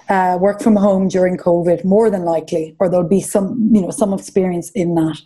uh, 0.08 0.38
work 0.40 0.60
from 0.60 0.76
home 0.76 1.08
during 1.08 1.36
COVID, 1.36 1.84
more 1.84 2.10
than 2.10 2.24
likely, 2.24 2.76
or 2.78 2.88
there'll 2.88 3.08
be 3.08 3.20
some, 3.20 3.70
you 3.72 3.80
know, 3.80 3.90
some 3.90 4.12
experience 4.12 4.70
in 4.70 4.94
that. 4.94 5.20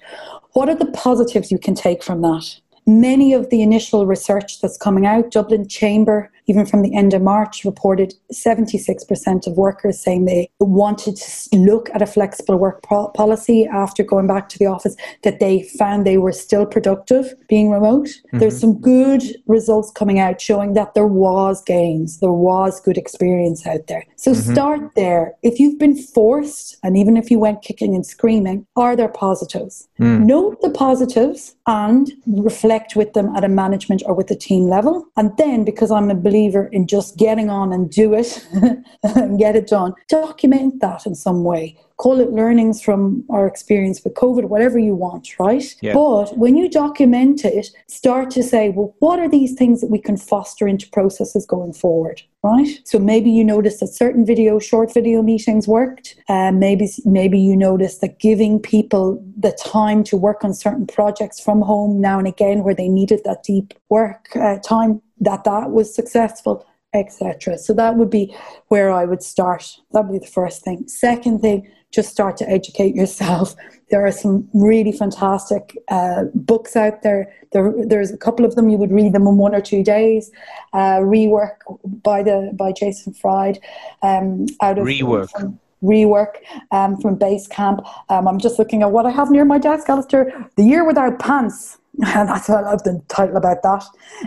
What 0.53 0.68
are 0.68 0.75
the 0.75 0.90
positives 0.92 1.51
you 1.51 1.59
can 1.59 1.75
take 1.75 2.03
from 2.03 2.23
that? 2.23 2.59
Many 2.87 3.35
of 3.35 3.51
the 3.51 3.61
initial 3.61 4.07
research 4.07 4.61
that's 4.61 4.79
coming 4.79 5.07
out, 5.07 5.31
Dublin 5.31 5.68
Chamber 5.68 6.31
even 6.49 6.65
from 6.65 6.83
the 6.83 6.95
end 6.97 7.15
of 7.15 7.23
March, 7.23 7.65
reported 7.65 8.15
76% 8.33 9.47
of 9.47 9.57
workers 9.57 10.01
saying 10.01 10.25
they 10.25 10.51
wanted 10.59 11.17
to 11.17 11.57
look 11.57 11.91
at 11.95 12.03
a 12.03 12.07
flexible 12.07 12.57
work 12.57 12.83
policy 12.83 13.67
after 13.67 14.03
going 14.03 14.27
back 14.27 14.49
to 14.49 14.59
the 14.59 14.67
office, 14.67 14.97
that 15.23 15.41
they 15.41 15.63
found 15.79 16.07
they 16.07 16.17
were 16.17 16.33
still 16.33 16.65
productive 16.65 17.35
being 17.49 17.71
remote. 17.71 18.09
Mm-hmm. 18.09 18.39
There's 18.39 18.59
some 18.59 18.81
good 18.81 19.23
results 19.47 19.91
coming 19.91 20.19
out 20.19 20.41
showing 20.41 20.73
that 20.73 20.95
there 20.95 21.07
was 21.07 21.63
gains, 21.63 22.19
there 22.21 22.33
was 22.33 22.81
good 22.81 22.97
experience 22.97 23.67
out 23.67 23.87
there. 23.87 24.05
So 24.17 24.33
mm-hmm. 24.33 24.53
start 24.53 24.95
there. 24.97 25.35
If 25.43 25.61
you've 25.61 25.79
been 25.79 25.97
forced, 25.97 26.79
and 26.83 26.97
even 26.97 27.17
if 27.19 27.31
you 27.31 27.39
went 27.39 27.63
kicking 27.63 27.95
and 27.95 28.07
screaming, 28.07 28.67
are 28.75 28.97
there 28.97 29.09
positives? 29.09 29.87
Mm. 30.01 30.25
Note 30.25 30.61
the 30.63 30.71
positives 30.71 31.55
and 31.67 32.11
reflect 32.27 32.97
with 32.97 33.13
them 33.13 33.35
at 33.37 33.45
a 33.45 33.49
management 33.49 34.03
or 34.07 34.15
with 34.15 34.29
the 34.29 34.37
team 34.37 34.69
level. 34.69 35.07
And 35.17 35.37
then, 35.37 35.65
because 35.65 35.91
I'm 35.91 36.11
a 36.11 36.15
believer 36.15 36.38
believer 36.38 36.68
in 36.72 36.87
just 36.87 37.16
getting 37.16 37.51
on 37.51 37.72
and 37.72 37.90
do 37.90 38.14
it 38.14 38.46
and 39.03 39.38
get 39.38 39.57
it 39.57 39.66
done. 39.66 39.92
Document 40.09 40.81
that 40.81 41.07
in 41.07 41.14
some 41.14 41.44
way. 41.44 41.77
Call 41.96 42.20
it 42.20 42.31
learnings 42.31 42.81
from 42.81 43.24
our 43.29 43.46
experience 43.46 44.05
with 44.05 44.14
COVID, 44.14 44.44
whatever 44.44 44.79
you 44.79 44.94
want, 44.94 45.37
right? 45.40 45.74
Yeah. 45.81 45.94
But 45.94 46.38
when 46.38 46.57
you 46.57 46.68
document 46.70 47.44
it, 47.44 47.68
start 47.88 48.31
to 48.33 48.42
say, 48.42 48.70
well, 48.70 48.94
what 49.01 49.18
are 49.18 49.29
these 49.29 49.55
things 49.55 49.81
that 49.81 49.90
we 49.90 49.98
can 49.98 50.16
foster 50.16 50.68
into 50.68 50.88
processes 50.90 51.44
going 51.44 51.72
forward? 51.72 52.22
right? 52.44 52.68
So 52.85 53.01
maybe 53.01 53.31
you 53.31 53.42
noticed 53.42 53.81
that 53.81 53.88
certain 53.88 54.24
video, 54.24 54.61
short 54.61 54.94
video 54.94 55.22
meetings 55.22 55.66
worked. 55.66 56.14
Um, 56.29 56.61
maybe 56.61 56.88
maybe 57.05 57.38
you 57.38 57.57
noticed 57.57 58.01
that 58.01 58.20
giving 58.20 58.61
people 58.61 59.20
the 59.37 59.51
time 59.53 60.05
to 60.05 60.16
work 60.16 60.44
on 60.44 60.55
certain 60.55 60.87
projects 60.87 61.40
from 61.40 61.62
home 61.62 62.01
now 62.01 62.16
and 62.18 62.29
again, 62.29 62.62
where 62.62 62.74
they 62.74 62.88
needed 62.88 63.22
that 63.24 63.42
deep 63.42 63.74
work 63.88 64.29
uh, 64.37 64.59
time 64.59 65.03
that 65.21 65.45
that 65.45 65.71
was 65.71 65.95
successful 65.95 66.67
etc 66.95 67.59
so 67.59 67.75
that 67.75 67.97
would 67.97 68.11
be 68.11 68.35
where 68.69 68.91
i 68.91 69.05
would 69.05 69.23
start. 69.23 69.77
That 69.93 70.07
would 70.07 70.21
be 70.21 70.27
the 70.27 70.33
first 70.33 70.63
thing. 70.63 70.89
Second 70.89 71.41
thing 71.41 71.71
just 71.91 72.11
start 72.11 72.37
to 72.37 72.49
educate 72.49 72.95
yourself. 72.95 73.55
There 73.91 74.05
are 74.05 74.13
some 74.13 74.47
really 74.53 74.93
fantastic 74.93 75.75
uh, 75.89 76.25
books 76.35 76.77
out 76.77 77.01
there. 77.01 77.33
there 77.53 77.73
there's 77.87 78.11
a 78.11 78.19
couple 78.19 78.45
of 78.45 78.55
them. 78.55 78.69
You 78.69 78.77
would 78.77 78.93
read 78.93 79.15
them 79.15 79.27
in 79.27 79.39
one 79.39 79.55
or 79.55 79.63
two 79.63 79.83
days. 79.83 80.31
Uh, 80.75 80.99
rework 81.15 81.57
by 82.03 82.23
the 82.23 82.53
by 82.53 82.71
jason 82.73 83.15
fried 83.15 83.59
um, 84.03 84.45
out 84.61 84.79
of 84.79 84.85
rework. 84.85 85.31
from, 85.31 85.59
rework 85.83 86.35
um, 86.71 87.01
from 87.01 87.17
Basecamp. 87.17 87.79
Um, 88.11 88.29
i'm 88.29 88.39
just 88.39 88.59
looking 88.59 88.83
at 88.83 88.91
what 88.93 89.07
i 89.07 89.11
have 89.11 89.31
near 89.31 89.47
my 89.47 89.57
desk 89.57 89.89
alistair. 89.89 90.51
The 90.57 90.65
year 90.65 90.85
without 90.85 91.19
pants 91.19 91.79
and 92.05 92.29
that's 92.29 92.49
I 92.49 92.61
love 92.61 92.83
the 92.85 93.03
title 93.09 93.37
about 93.37 93.63
that 93.63 93.85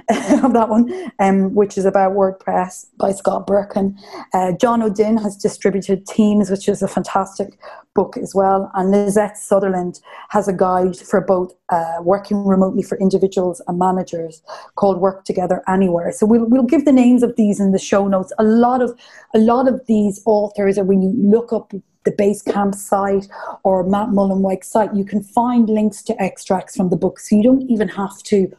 of 0.43 0.53
that 0.53 0.69
one, 0.69 1.11
um, 1.19 1.53
which 1.55 1.77
is 1.77 1.85
about 1.85 2.13
WordPress 2.13 2.87
by 2.97 3.11
Scott 3.11 3.47
Berkun. 3.47 3.97
Uh, 4.33 4.51
John 4.53 4.81
O'Duinn 4.81 5.17
has 5.17 5.37
distributed 5.37 6.05
Teams, 6.05 6.49
which 6.49 6.67
is 6.67 6.81
a 6.81 6.87
fantastic 6.87 7.57
book 7.93 8.17
as 8.17 8.35
well. 8.35 8.71
And 8.73 8.91
Lisette 8.91 9.37
Sutherland 9.37 9.99
has 10.29 10.47
a 10.47 10.53
guide 10.53 10.97
for 10.97 11.21
both 11.21 11.53
uh, 11.69 11.97
working 12.01 12.45
remotely 12.45 12.83
for 12.83 12.97
individuals 12.99 13.61
and 13.67 13.79
managers 13.79 14.41
called 14.75 14.99
Work 14.99 15.25
Together 15.25 15.61
Anywhere. 15.67 16.11
So 16.11 16.25
we'll 16.25 16.45
we'll 16.45 16.63
give 16.63 16.85
the 16.85 16.91
names 16.91 17.23
of 17.23 17.35
these 17.35 17.59
in 17.59 17.71
the 17.71 17.79
show 17.79 18.07
notes. 18.07 18.33
A 18.37 18.43
lot 18.43 18.81
of 18.81 18.97
a 19.33 19.39
lot 19.39 19.67
of 19.67 19.85
these 19.87 20.21
authors, 20.25 20.77
when 20.79 21.01
you 21.01 21.13
look 21.17 21.53
up 21.53 21.73
the 22.03 22.11
Basecamp 22.11 22.75
site 22.75 23.27
or 23.63 23.83
Matt 23.83 24.09
Mullenweg's 24.09 24.67
site, 24.67 24.93
you 24.95 25.05
can 25.05 25.21
find 25.21 25.69
links 25.69 26.01
to 26.03 26.21
extracts 26.21 26.75
from 26.75 26.89
the 26.89 26.95
book. 26.95 27.19
So 27.19 27.35
you 27.35 27.43
don't 27.43 27.69
even 27.69 27.87
have 27.89 28.21
to 28.23 28.51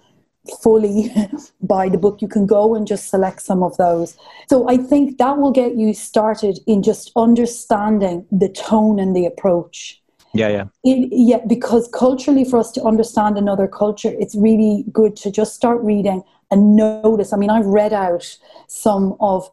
fully 0.63 1.13
buy 1.63 1.89
the 1.89 1.99
book. 1.99 2.23
You 2.23 2.29
can 2.29 2.47
go 2.47 2.75
and 2.75 2.87
just 2.87 3.09
select 3.09 3.43
some 3.43 3.63
of 3.63 3.77
those. 3.77 4.17
So 4.49 4.69
I 4.69 4.77
think 4.77 5.19
that 5.19 5.39
will 5.39 5.53
get 5.53 5.77
you 5.77 5.95
started 5.95 6.59
in 6.67 6.83
just 6.83 7.13
understanding 7.17 8.27
the 8.31 8.49
tone 8.49 8.99
and 8.99 9.15
the 9.15 9.27
approach. 9.27 10.01
Yeah, 10.35 10.49
yeah. 10.49 10.65
It, 10.83 11.09
yeah, 11.13 11.41
because 11.47 11.89
culturally, 11.89 12.45
for 12.45 12.59
us 12.59 12.73
to 12.73 12.83
understand 12.83 13.37
another 13.37 13.69
culture, 13.69 14.15
it's 14.19 14.35
really 14.35 14.85
good 14.91 15.15
to 15.17 15.31
just 15.31 15.55
start 15.55 15.81
reading 15.83 16.23
and 16.51 16.75
notice. 16.75 17.33
I 17.33 17.37
mean, 17.37 17.51
I've 17.51 17.67
read 17.67 17.93
out 17.93 18.39
some 18.67 19.17
of 19.21 19.51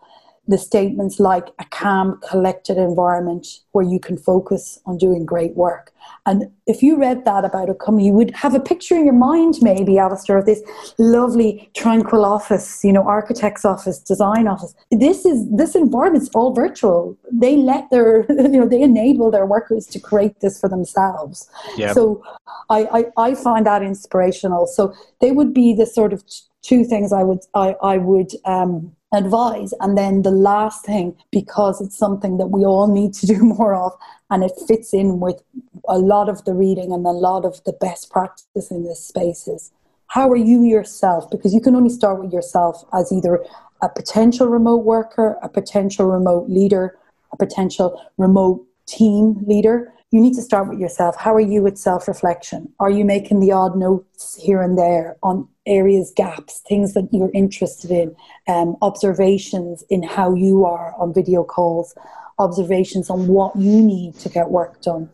the 0.50 0.58
statements 0.58 1.20
like 1.20 1.48
a 1.60 1.66
calm, 1.66 2.20
collected 2.28 2.76
environment 2.76 3.46
where 3.72 3.86
you 3.86 4.00
can 4.00 4.18
focus 4.18 4.80
on 4.88 4.98
doing 4.98 5.24
great 5.24 5.56
work. 5.56 5.94
And 6.26 6.52
if 6.66 6.82
you 6.82 6.98
read 6.98 7.24
that 7.26 7.46
about 7.46 7.70
a 7.70 7.76
company, 7.76 8.08
you 8.08 8.14
would 8.14 8.32
have 8.32 8.56
a 8.56 8.60
picture 8.60 8.96
in 8.96 9.06
your 9.06 9.14
mind, 9.14 9.60
maybe, 9.62 10.00
Alistair, 10.00 10.40
of 10.40 10.48
this 10.48 10.64
lovely, 10.98 11.70
tranquil 11.76 12.26
office, 12.26 12.84
you 12.84 12.92
know, 12.92 13.04
architect's 13.04 13.64
office, 13.64 14.00
design 14.00 14.48
office. 14.48 14.74
This 14.90 15.24
is 15.24 15.48
this 15.52 15.76
environment's 15.76 16.30
all 16.34 16.52
virtual. 16.52 17.16
They 17.32 17.56
let 17.56 17.92
their, 17.92 18.26
you 18.30 18.60
know, 18.60 18.68
they 18.68 18.82
enable 18.82 19.30
their 19.30 19.46
workers 19.46 19.86
to 19.88 20.00
create 20.00 20.40
this 20.40 20.60
for 20.60 20.68
themselves. 20.68 21.48
Yep. 21.78 21.94
So 21.94 22.24
I, 22.72 23.06
I, 23.18 23.30
I 23.30 23.36
find 23.36 23.68
that 23.68 23.84
inspirational. 23.84 24.66
So 24.66 24.96
they 25.22 25.32
would 25.32 25.54
be 25.54 25.76
the 25.76 25.86
sort 25.86 26.12
of 26.12 26.24
two 26.62 26.84
things 26.84 27.14
I 27.14 27.24
would 27.24 27.40
I, 27.54 27.76
I 27.82 27.98
would 27.98 28.32
um, 28.46 28.96
advise. 29.14 29.74
And 29.80 29.98
then 29.98 30.22
the 30.22 30.32
last 30.32 30.86
thing, 30.86 31.16
because 31.32 31.82
it's 31.82 31.98
something 31.98 32.38
that 32.38 32.48
we 32.48 32.66
all 32.66 32.88
need 32.88 33.14
to 33.16 33.28
do 33.28 33.40
more 33.58 33.76
of, 33.76 33.94
and 34.30 34.44
it 34.44 34.52
fits 34.68 34.94
in 34.94 35.20
with 35.20 35.42
a 35.88 35.98
lot 35.98 36.30
of 36.30 36.46
the 36.46 36.54
reading 36.54 36.92
and 36.92 37.06
a 37.06 37.12
lot 37.12 37.46
of 37.46 37.64
the 37.64 37.74
best 37.74 38.12
practice 38.12 38.70
in 38.70 38.84
this 38.84 39.04
space 39.04 39.48
is 39.48 39.72
how 40.08 40.30
are 40.30 40.36
you 40.36 40.64
yourself? 40.64 41.30
Because 41.30 41.54
you 41.54 41.62
can 41.62 41.76
only 41.76 41.90
start 41.90 42.20
with 42.22 42.34
yourself 42.34 42.84
as 42.94 43.12
either 43.12 43.44
a 43.82 43.90
potential 43.90 44.48
remote 44.48 44.84
worker, 44.84 45.38
a 45.44 45.50
potential 45.50 46.08
remote 46.08 46.50
leader, 46.50 46.98
a 47.32 47.38
potential 47.38 48.02
remote 48.18 48.66
team 48.88 49.44
leader 49.46 49.94
you 50.12 50.20
need 50.20 50.34
to 50.34 50.42
start 50.42 50.68
with 50.68 50.80
yourself. 50.80 51.16
How 51.18 51.34
are 51.36 51.40
you 51.40 51.62
with 51.62 51.78
self 51.78 52.08
reflection? 52.08 52.74
Are 52.80 52.90
you 52.90 53.06
making 53.06 53.40
the 53.40 53.52
odd 53.52 53.76
notes 53.76 54.36
here 54.36 54.62
and 54.62 54.78
there 54.78 55.18
on 55.22 55.48
areas, 55.70 56.12
gaps, 56.16 56.62
things 56.68 56.94
that 56.94 57.08
you're 57.12 57.32
interested 57.34 57.92
in, 57.92 58.16
um, 58.48 58.76
observations 58.82 59.84
in 59.90 60.04
how 60.04 60.34
you 60.34 60.66
are 60.66 60.94
on 61.00 61.14
video 61.14 61.44
calls, 61.44 61.96
observations 62.40 63.10
on 63.10 63.28
what 63.28 63.56
you 63.56 63.82
need 63.82 64.16
to 64.16 64.30
get 64.30 64.50
work 64.50 64.82
done? 64.82 65.10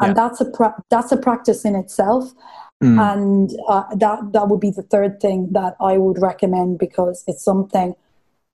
And 0.00 0.10
yeah. 0.10 0.14
that's 0.14 0.40
a 0.40 0.44
pra- 0.44 0.82
that's 0.90 1.12
a 1.12 1.16
practice 1.16 1.64
in 1.64 1.74
itself. 1.74 2.32
Mm. 2.82 3.14
And 3.14 3.50
uh, 3.68 3.84
that 3.96 4.32
that 4.32 4.48
would 4.48 4.60
be 4.60 4.70
the 4.70 4.82
third 4.82 5.20
thing 5.20 5.48
that 5.52 5.76
I 5.80 5.96
would 5.96 6.20
recommend 6.20 6.78
because 6.78 7.24
it's 7.26 7.42
something 7.42 7.94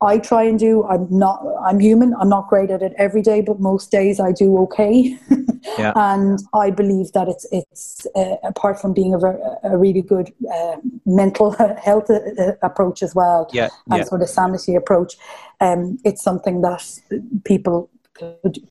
I 0.02 0.18
try 0.18 0.44
and 0.44 0.58
do. 0.58 0.84
I'm 0.84 1.06
not. 1.10 1.44
I'm 1.62 1.78
human. 1.78 2.14
I'm 2.18 2.28
not 2.28 2.48
great 2.48 2.70
at 2.70 2.82
it 2.82 2.94
every 2.96 3.20
day, 3.22 3.42
but 3.42 3.60
most 3.60 3.90
days 3.90 4.18
I 4.18 4.32
do 4.32 4.56
okay. 4.58 5.18
yeah. 5.79 5.92
And 5.94 6.40
I 6.55 6.70
believe 6.70 7.12
that 7.12 7.29
it's 7.29 7.46
it's 7.53 8.07
uh, 8.14 8.37
apart 8.44 8.81
from 8.81 8.92
being 8.92 9.14
a, 9.14 9.18
very, 9.18 9.38
a 9.62 9.77
really 9.77 10.03
good 10.03 10.33
uh, 10.53 10.77
mental 11.07 11.51
health 11.83 12.11
uh, 12.11 12.20
uh, 12.38 12.53
approach 12.62 13.03
as 13.03 13.14
well, 13.14 13.49
yeah, 13.53 13.68
and 13.90 13.99
yeah. 13.99 14.05
sort 14.05 14.23
of 14.23 14.29
sanity 14.29 14.75
approach. 14.75 15.16
Um, 15.61 15.99
it's 16.05 16.23
something 16.23 16.62
that 16.62 17.01
people 17.44 17.90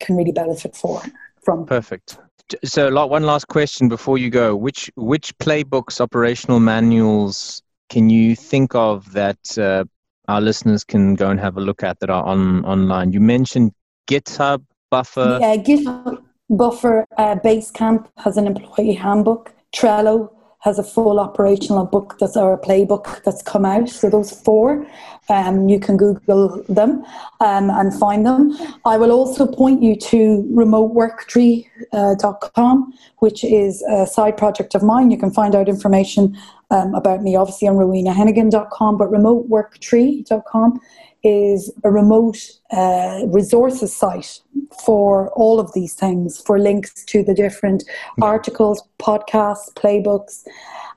can 0.00 0.16
really 0.16 0.32
benefit 0.32 0.76
for 0.76 1.02
from. 1.42 1.66
Perfect. 1.66 2.18
So, 2.64 3.06
one 3.06 3.22
last 3.22 3.48
question 3.48 3.88
before 3.88 4.18
you 4.18 4.30
go: 4.30 4.56
which 4.56 4.90
which 4.96 5.36
playbooks, 5.38 6.00
operational 6.00 6.60
manuals 6.60 7.62
can 7.90 8.08
you 8.08 8.34
think 8.36 8.74
of 8.74 9.12
that 9.12 9.58
uh, 9.58 9.84
our 10.28 10.40
listeners 10.40 10.84
can 10.84 11.14
go 11.14 11.28
and 11.28 11.40
have 11.40 11.56
a 11.56 11.60
look 11.60 11.82
at 11.82 11.98
that 12.00 12.08
are 12.08 12.24
on 12.24 12.64
online. 12.64 13.12
You 13.12 13.20
mentioned 13.20 13.72
GitHub, 14.08 14.64
Buffer. 14.90 15.38
Yeah, 15.40 15.56
GitHub, 15.56 16.22
Buffer, 16.50 17.06
uh, 17.16 17.36
Basecamp 17.36 18.06
has 18.18 18.36
an 18.36 18.46
employee 18.46 18.94
handbook. 18.94 19.52
Trello 19.72 20.30
has 20.60 20.78
a 20.78 20.82
full 20.82 21.18
operational 21.18 21.86
book 21.86 22.16
that's 22.20 22.36
a 22.36 22.58
playbook 22.62 23.24
that's 23.24 23.40
come 23.40 23.64
out. 23.64 23.88
So 23.88 24.10
those 24.10 24.30
four, 24.30 24.86
um, 25.30 25.70
you 25.70 25.80
can 25.80 25.96
Google 25.96 26.62
them 26.68 27.02
um, 27.40 27.70
and 27.70 27.98
find 27.98 28.26
them. 28.26 28.54
I 28.84 28.98
will 28.98 29.10
also 29.10 29.46
point 29.46 29.82
you 29.82 29.96
to 29.96 30.46
remoteworktree.com, 30.52 32.92
uh, 32.92 32.96
which 33.20 33.42
is 33.42 33.80
a 33.82 34.06
side 34.06 34.36
project 34.36 34.74
of 34.74 34.82
mine. 34.82 35.10
You 35.10 35.16
can 35.16 35.30
find 35.30 35.54
out 35.54 35.66
information 35.68 36.36
um, 36.70 36.94
about 36.94 37.22
me, 37.22 37.36
obviously 37.36 37.68
on 37.68 37.76
rowenahennigan.com, 37.76 38.98
but 38.98 39.10
remoteworktree.com 39.10 40.78
is 41.22 41.70
a 41.84 41.90
remote 41.90 42.59
uh, 42.72 43.26
resources 43.26 43.94
site 43.94 44.40
for 44.84 45.30
all 45.30 45.58
of 45.58 45.72
these 45.72 45.94
things, 45.94 46.40
for 46.40 46.58
links 46.58 47.04
to 47.06 47.22
the 47.22 47.34
different 47.34 47.84
yeah. 48.18 48.24
articles, 48.24 48.82
podcasts, 48.98 49.72
playbooks. 49.74 50.44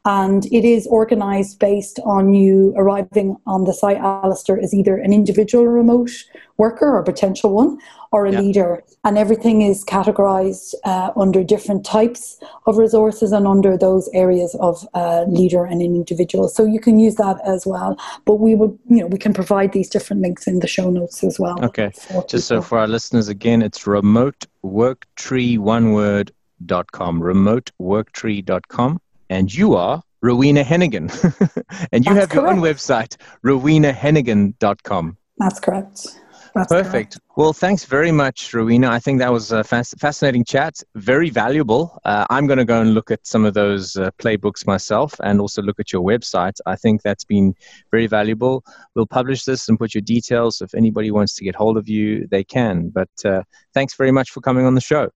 And 0.06 0.46
it 0.48 0.66
is 0.66 0.86
organized 0.88 1.60
based 1.60 2.00
on 2.04 2.34
you 2.34 2.74
arriving 2.76 3.38
on 3.48 3.64
the 3.64 3.74
site, 3.74 3.98
Alistair, 3.98 4.58
is 4.58 4.74
either 4.74 4.98
an 4.98 5.14
individual 5.14 5.66
remote 5.66 6.12
worker 6.58 6.98
or 6.98 7.02
potential 7.04 7.54
one, 7.54 7.80
or 8.12 8.26
a 8.26 8.32
yeah. 8.32 8.42
leader. 8.42 8.84
And 9.06 9.18
everything 9.18 9.62
is 9.62 9.84
categorized 9.86 10.76
uh, 10.84 11.12
under 11.16 11.42
different 11.42 11.86
types 11.86 12.38
of 12.68 12.78
resources 12.78 13.32
and 13.32 13.48
under 13.48 13.78
those 13.78 14.10
areas 14.14 14.56
of 14.60 14.86
uh, 14.94 15.24
leader 15.28 15.64
and 15.64 15.82
an 15.82 15.96
individual. 15.96 16.50
So 16.50 16.66
you 16.66 16.82
can 16.82 17.00
use 17.00 17.16
that 17.16 17.38
as 17.46 17.66
well. 17.66 17.98
But 18.26 18.36
we 18.36 18.56
would, 18.56 18.78
you 18.90 19.00
know, 19.00 19.08
we 19.08 19.18
can 19.18 19.34
provide 19.34 19.72
these 19.72 19.90
different 19.90 20.22
links 20.22 20.48
in 20.48 20.60
the 20.60 20.68
show 20.68 20.90
notes 20.90 21.24
as 21.24 21.40
well. 21.40 21.63
Okay. 21.64 21.92
Just 22.28 22.48
so 22.48 22.62
for 22.62 22.78
our 22.80 22.88
listeners, 22.88 23.28
again, 23.30 23.62
it's 23.62 23.80
remoteworktree, 23.80 25.58
one 25.58 25.94
word, 25.94 26.32
dot 26.66 26.92
com, 26.92 27.20
remoteworktree.com 27.20 29.00
and 29.30 29.54
you 29.54 29.76
are 29.76 30.02
Rowena 30.22 30.64
Hennigan. 30.64 31.10
and 31.92 32.06
you 32.06 32.14
That's 32.14 32.22
have 32.22 32.30
correct. 32.30 32.34
your 32.34 32.48
own 32.48 32.60
website, 32.60 33.18
rowenahennigan.com. 33.44 35.18
That's 35.38 35.60
correct. 35.60 36.08
That's 36.56 36.68
Perfect. 36.68 37.14
Correct. 37.14 37.20
Well, 37.36 37.52
thanks 37.52 37.84
very 37.84 38.12
much, 38.12 38.54
Rowena. 38.54 38.90
I 38.90 39.00
think 39.00 39.18
that 39.20 39.32
was 39.32 39.52
a 39.52 39.64
fascinating 39.64 40.46
chat, 40.46 40.76
very 40.96 41.32
valuable. 41.32 42.00
Uh, 42.06 42.26
I'm 42.30 42.46
going 42.46 42.60
to 42.60 42.66
go 42.66 42.80
and 42.80 42.94
look 42.94 43.10
at 43.10 43.26
some 43.26 43.44
of 43.44 43.56
those 43.56 43.96
uh, 43.96 44.12
playbooks 44.20 44.68
myself 44.68 45.16
and 45.24 45.42
also 45.42 45.64
look 45.64 45.80
at 45.80 45.92
your 45.92 46.04
website. 46.04 46.60
I 46.68 46.76
think 46.76 47.02
that's 47.02 47.24
been 47.24 47.56
very 47.90 48.06
valuable. 48.06 48.64
We'll 48.94 49.08
publish 49.08 49.46
this 49.46 49.68
and 49.68 49.80
put 49.80 49.96
your 49.96 50.04
details. 50.04 50.62
If 50.62 50.76
anybody 50.76 51.10
wants 51.10 51.34
to 51.36 51.44
get 51.44 51.56
hold 51.56 51.76
of 51.76 51.90
you, 51.90 52.28
they 52.28 52.44
can. 52.44 52.90
But 52.90 53.10
uh, 53.26 53.42
thanks 53.74 53.96
very 53.96 54.12
much 54.12 54.30
for 54.30 54.42
coming 54.42 54.66
on 54.66 54.76
the 54.76 54.82
show. 54.82 55.10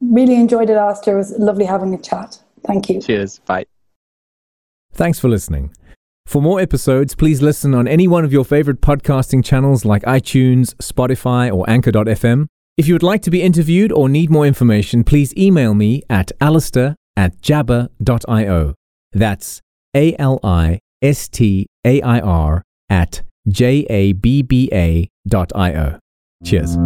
Really 0.00 0.34
enjoyed 0.34 0.70
it, 0.70 0.76
Alistair. 0.76 1.14
It 1.14 1.18
was 1.18 1.38
lovely 1.38 1.66
having 1.66 1.92
a 1.92 1.98
chat. 1.98 2.38
Thank 2.66 2.88
you. 2.88 3.02
Cheers. 3.02 3.40
Bye. 3.40 3.66
Thanks 4.94 5.18
for 5.18 5.28
listening. 5.28 5.74
For 6.26 6.42
more 6.42 6.58
episodes, 6.60 7.14
please 7.14 7.42
listen 7.42 7.74
on 7.74 7.86
any 7.86 8.08
one 8.08 8.24
of 8.24 8.32
your 8.32 8.44
favorite 8.44 8.80
podcasting 8.80 9.44
channels 9.44 9.84
like 9.84 10.02
iTunes, 10.02 10.74
Spotify, 10.76 11.52
or 11.54 11.68
Anchor.fm. 11.68 12.46
If 12.76 12.88
you 12.88 12.94
would 12.94 13.02
like 13.04 13.22
to 13.22 13.30
be 13.30 13.42
interviewed 13.42 13.92
or 13.92 14.08
need 14.08 14.30
more 14.30 14.46
information, 14.46 15.04
please 15.04 15.32
email 15.36 15.74
me 15.74 16.02
at 16.10 16.32
alistair 16.40 16.96
at 17.16 17.40
jabba.io. 17.40 18.74
That's 19.12 19.60
A 19.94 20.16
L 20.18 20.40
I 20.42 20.80
S 21.00 21.28
T 21.28 21.66
A 21.84 22.02
I 22.02 22.18
R 22.20 22.62
at 22.88 23.22
J 23.46 23.86
A 23.88 24.12
B 24.14 24.42
B 24.42 24.68
A 24.72 25.08
dot 25.28 25.52
I 25.54 25.74
O. 25.74 25.98
Cheers. 26.44 26.76